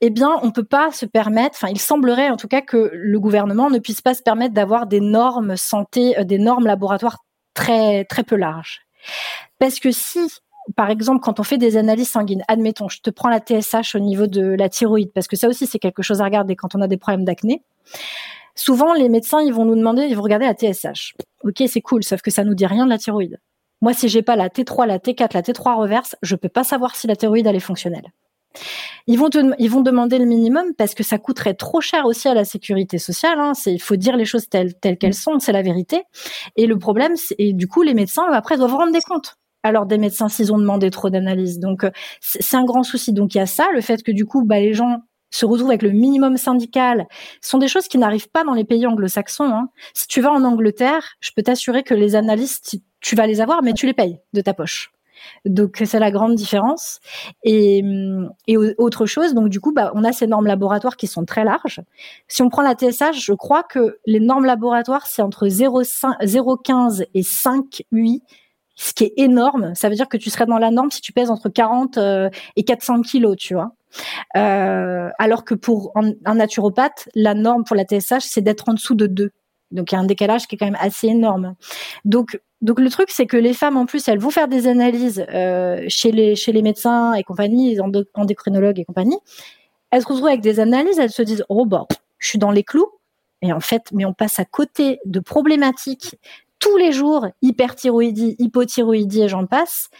[0.00, 3.20] eh bien, on peut pas se permettre, enfin, il semblerait en tout cas que le
[3.20, 8.04] gouvernement ne puisse pas se permettre d'avoir des normes santé, euh, des normes laboratoires très,
[8.04, 8.80] très peu larges.
[9.60, 10.20] Parce que si,
[10.76, 14.00] par exemple, quand on fait des analyses sanguines, admettons, je te prends la TSH au
[14.00, 16.80] niveau de la thyroïde, parce que ça aussi, c'est quelque chose à regarder quand on
[16.80, 17.62] a des problèmes d'acné.
[18.56, 21.14] Souvent, les médecins, ils vont nous demander, ils vont regarder la TSH.
[21.44, 23.38] Ok, c'est cool, sauf que ça nous dit rien de la thyroïde.
[23.80, 26.96] Moi, si j'ai pas la T3, la T4, la T3 reverse, je peux pas savoir
[26.96, 28.12] si la thyroïde, elle est fonctionnelle.
[29.06, 32.34] Ils vont, ils vont demander le minimum parce que ça coûterait trop cher aussi à
[32.34, 33.38] la sécurité sociale.
[33.38, 33.52] Hein.
[33.66, 36.02] Il faut dire les choses telles, telles qu'elles sont, c'est la vérité.
[36.56, 39.36] Et le problème, et du coup, les médecins après doivent rendre des comptes.
[39.64, 41.58] Alors des médecins s'ils ont demandé trop d'analyses.
[41.58, 41.90] Donc euh,
[42.20, 43.12] c'est un grand souci.
[43.12, 45.68] Donc il y a ça, le fait que du coup, bah, les gens se retrouvent
[45.68, 47.06] avec le minimum syndical,
[47.42, 49.50] ce sont des choses qui n'arrivent pas dans les pays anglo-saxons.
[49.50, 49.68] Hein.
[49.94, 53.62] Si tu vas en Angleterre, je peux t'assurer que les analystes, tu vas les avoir,
[53.62, 54.90] mais tu les payes de ta poche.
[55.44, 57.00] Donc c'est la grande différence.
[57.44, 57.82] Et,
[58.78, 61.80] autre chose, donc du coup, bah, on a ces normes laboratoires qui sont très larges.
[62.28, 67.22] Si on prend la TSH, je crois que les normes laboratoires, c'est entre 0,15 et
[67.22, 68.22] 5,8
[68.78, 69.74] ce qui est énorme.
[69.74, 72.30] Ça veut dire que tu serais dans la norme si tu pèses entre 40 euh,
[72.54, 73.72] et 400 kilos, tu vois.
[74.36, 78.94] Euh, alors que pour un, naturopathe, la norme pour la TSH, c'est d'être en dessous
[78.94, 79.32] de 2.
[79.70, 81.54] Donc il y a un décalage qui est quand même assez énorme.
[82.04, 85.24] Donc donc le truc c'est que les femmes en plus elles vont faire des analyses
[85.32, 89.18] euh, chez les chez les médecins et compagnie, les endocrinologues et compagnie.
[89.90, 91.86] Elles se retrouvent avec des analyses, elles se disent oh bah
[92.18, 92.90] je suis dans les clous.
[93.40, 96.16] Et en fait, mais on passe à côté de problématiques
[96.58, 99.90] tous les jours, hyperthyroïdie, hypothyroïdie et j'en passe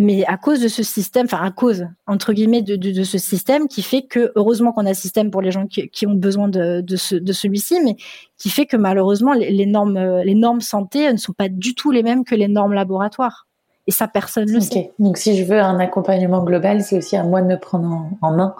[0.00, 3.18] mais à cause de ce système, enfin à cause entre guillemets de, de, de, ce
[3.18, 6.14] système qui fait que heureusement qu'on a un système pour les gens qui, qui ont
[6.14, 7.96] besoin de, de, ce, de celui-ci, mais
[8.36, 11.90] qui fait que malheureusement les, les, normes les normes santé ne sont pas du tout
[11.90, 13.48] les mêmes que les normes laboratoires.
[13.88, 14.92] Et ça personne le sait.
[15.00, 18.30] Donc si je veux un accompagnement global, c'est aussi à moi de me prendre en,
[18.30, 18.54] main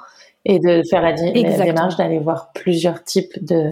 [0.45, 3.71] et de faire la, la démarche d'aller voir plusieurs types de,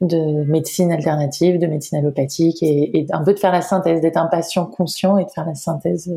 [0.00, 4.16] de médecine alternative, de médecine allopathique et, et, un peu de faire la synthèse, d'être
[4.16, 6.10] un patient conscient et de faire la synthèse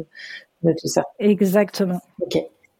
[0.64, 1.04] de tout ça.
[1.20, 2.02] Exactement.
[2.22, 2.38] Ok.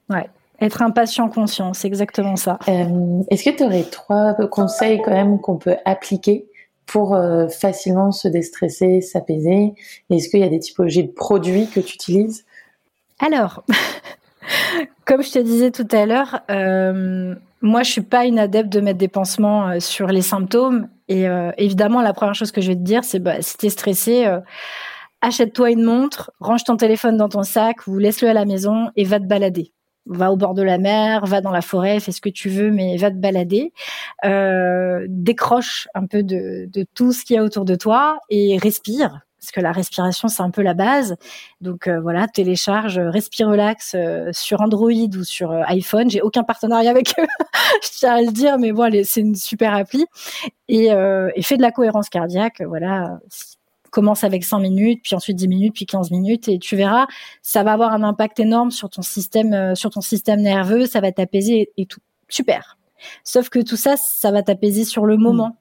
[0.10, 0.30] Ouais.
[0.62, 2.60] Être un patient conscient, c'est exactement ça.
[2.70, 6.46] Euh, est-ce que tu aurais trois conseils quand même qu'on peut appliquer
[6.86, 9.74] pour euh, facilement se déstresser, s'apaiser?
[10.10, 12.46] Est-ce qu'il y a des typologies de produits que tu utilises?
[13.20, 13.66] Alors,
[15.06, 18.80] comme je te disais tout à l'heure, euh, moi je suis pas une adepte de
[18.80, 20.88] mettre des pansements sur les symptômes.
[21.10, 23.70] Et évidemment, la première chose que je vais te dire, c'est bah, si tu es
[23.70, 24.26] stressé,
[25.26, 29.04] achète-toi une montre, range ton téléphone dans ton sac ou laisse-le à la maison et
[29.04, 29.74] va te balader
[30.06, 32.72] va au bord de la mer, va dans la forêt, fais ce que tu veux,
[32.72, 33.74] mais va te balader.
[34.24, 39.22] Euh, décroche un peu de, tout ce qu'il y a autour de toi et respire.
[39.40, 41.18] Parce que la respiration, c'est un peu la base.
[41.62, 46.10] Donc euh, voilà, télécharge Respire Relax euh, sur Android ou sur iPhone.
[46.10, 47.28] J'ai aucun partenariat avec eux,
[47.84, 50.06] je tiens à le dire, mais bon, c'est une super appli.
[50.68, 52.62] Et, et fais de la cohérence cardiaque.
[52.68, 53.20] Voilà,
[53.96, 57.08] commence avec 5 minutes, puis ensuite 10 minutes, puis 15 minutes, et tu verras,
[57.42, 61.00] ça va avoir un impact énorme sur ton système, euh, sur ton système nerveux, ça
[61.00, 62.02] va t'apaiser et, tout.
[62.28, 62.78] Super.
[63.24, 65.56] Sauf que tout ça, ça va t'apaiser sur le moment.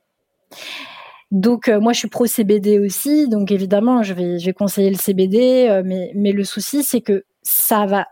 [1.31, 4.91] Donc euh, moi je suis pro CBD aussi, donc évidemment je vais je vais conseiller
[4.91, 8.07] le CBD, euh, mais mais le souci c'est que ça va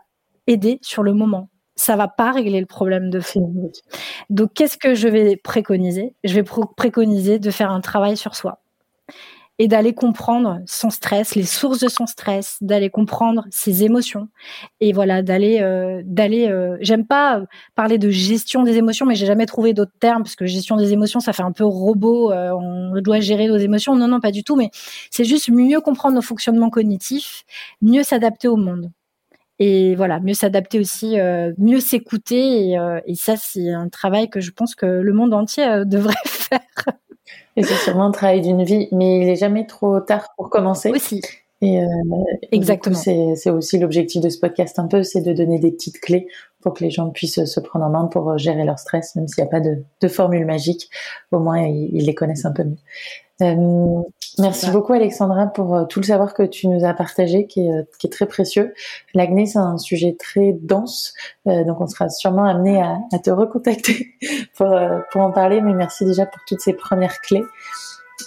[0.47, 1.49] aider sur le moment.
[1.75, 3.71] Ça va pas régler le problème de fond.
[4.29, 6.15] Donc qu'est-ce que je vais préconiser?
[6.23, 6.43] Je vais
[6.77, 8.59] préconiser de faire un travail sur soi
[9.59, 14.29] et d'aller comprendre son stress, les sources de son stress, d'aller comprendre ses émotions
[14.79, 16.47] et voilà d'aller euh, d'aller.
[16.47, 17.43] Euh, j'aime pas
[17.75, 20.91] parler de gestion des émotions, mais j'ai jamais trouvé d'autres termes parce que gestion des
[20.91, 22.31] émotions ça fait un peu robot.
[22.31, 23.95] Euh, on doit gérer nos émotions.
[23.95, 24.71] Non non pas du tout, mais
[25.11, 27.43] c'est juste mieux comprendre nos fonctionnements cognitifs,
[27.81, 28.91] mieux s'adapter au monde
[29.59, 31.15] et voilà mieux s'adapter aussi,
[31.59, 35.83] mieux s'écouter et, et ça c'est un travail que je pense que le monde entier
[35.85, 36.59] devrait faire.
[37.55, 40.89] Et c'est sûrement un travail d'une vie, mais il est jamais trop tard pour commencer.
[40.89, 41.21] Aussi.
[41.61, 41.87] Et, euh,
[42.51, 42.95] Exactement.
[42.95, 46.27] C'est aussi l'objectif de ce podcast un peu, c'est de donner des petites clés
[46.61, 49.27] pour que les gens puissent se prendre en main pour euh, gérer leur stress, même
[49.27, 50.89] s'il n'y a pas de, de, formule magique,
[51.31, 52.77] au moins ils, les connaissent un peu mieux.
[53.41, 54.01] Euh,
[54.39, 57.97] merci beaucoup Alexandra pour euh, tout le savoir que tu nous as partagé, qui est,
[57.99, 58.73] qui est très précieux.
[59.13, 61.13] L'acné, c'est un sujet très dense,
[61.47, 64.13] euh, donc on sera sûrement amené à, à, te recontacter
[64.57, 64.75] pour,
[65.11, 67.43] pour en parler, mais merci déjà pour toutes ces premières clés.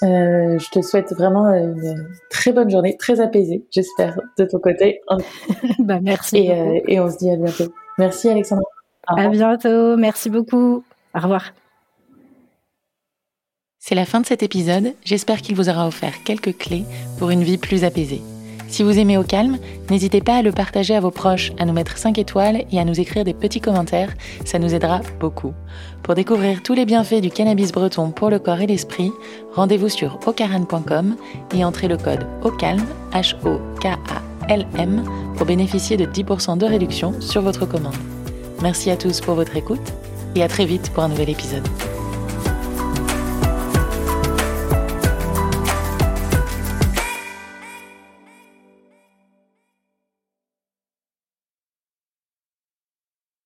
[0.02, 5.00] Euh, je te souhaite vraiment une très bonne journée, très apaisée, j'espère, de ton côté.
[5.78, 6.38] bah, merci.
[6.38, 7.72] Et, euh, et, on se dit à bientôt.
[7.98, 8.64] Merci Alexandra.
[9.06, 10.84] À bientôt, merci beaucoup.
[11.14, 11.52] Au revoir.
[13.88, 16.82] C'est la fin de cet épisode, j'espère qu'il vous aura offert quelques clés
[17.20, 18.20] pour une vie plus apaisée.
[18.66, 19.58] Si vous aimez au calme,
[19.90, 22.84] n'hésitez pas à le partager à vos proches, à nous mettre 5 étoiles et à
[22.84, 24.12] nous écrire des petits commentaires,
[24.44, 25.54] ça nous aidera beaucoup.
[26.02, 29.12] Pour découvrir tous les bienfaits du cannabis breton pour le corps et l'esprit,
[29.54, 31.14] rendez-vous sur ocaran.com
[31.54, 35.04] et entrez le code OCALM, H-O-K-A-L-M,
[35.36, 37.94] pour bénéficier de 10% de réduction sur votre commande.
[38.62, 39.92] Merci à tous pour votre écoute
[40.34, 41.68] et à très vite pour un nouvel épisode.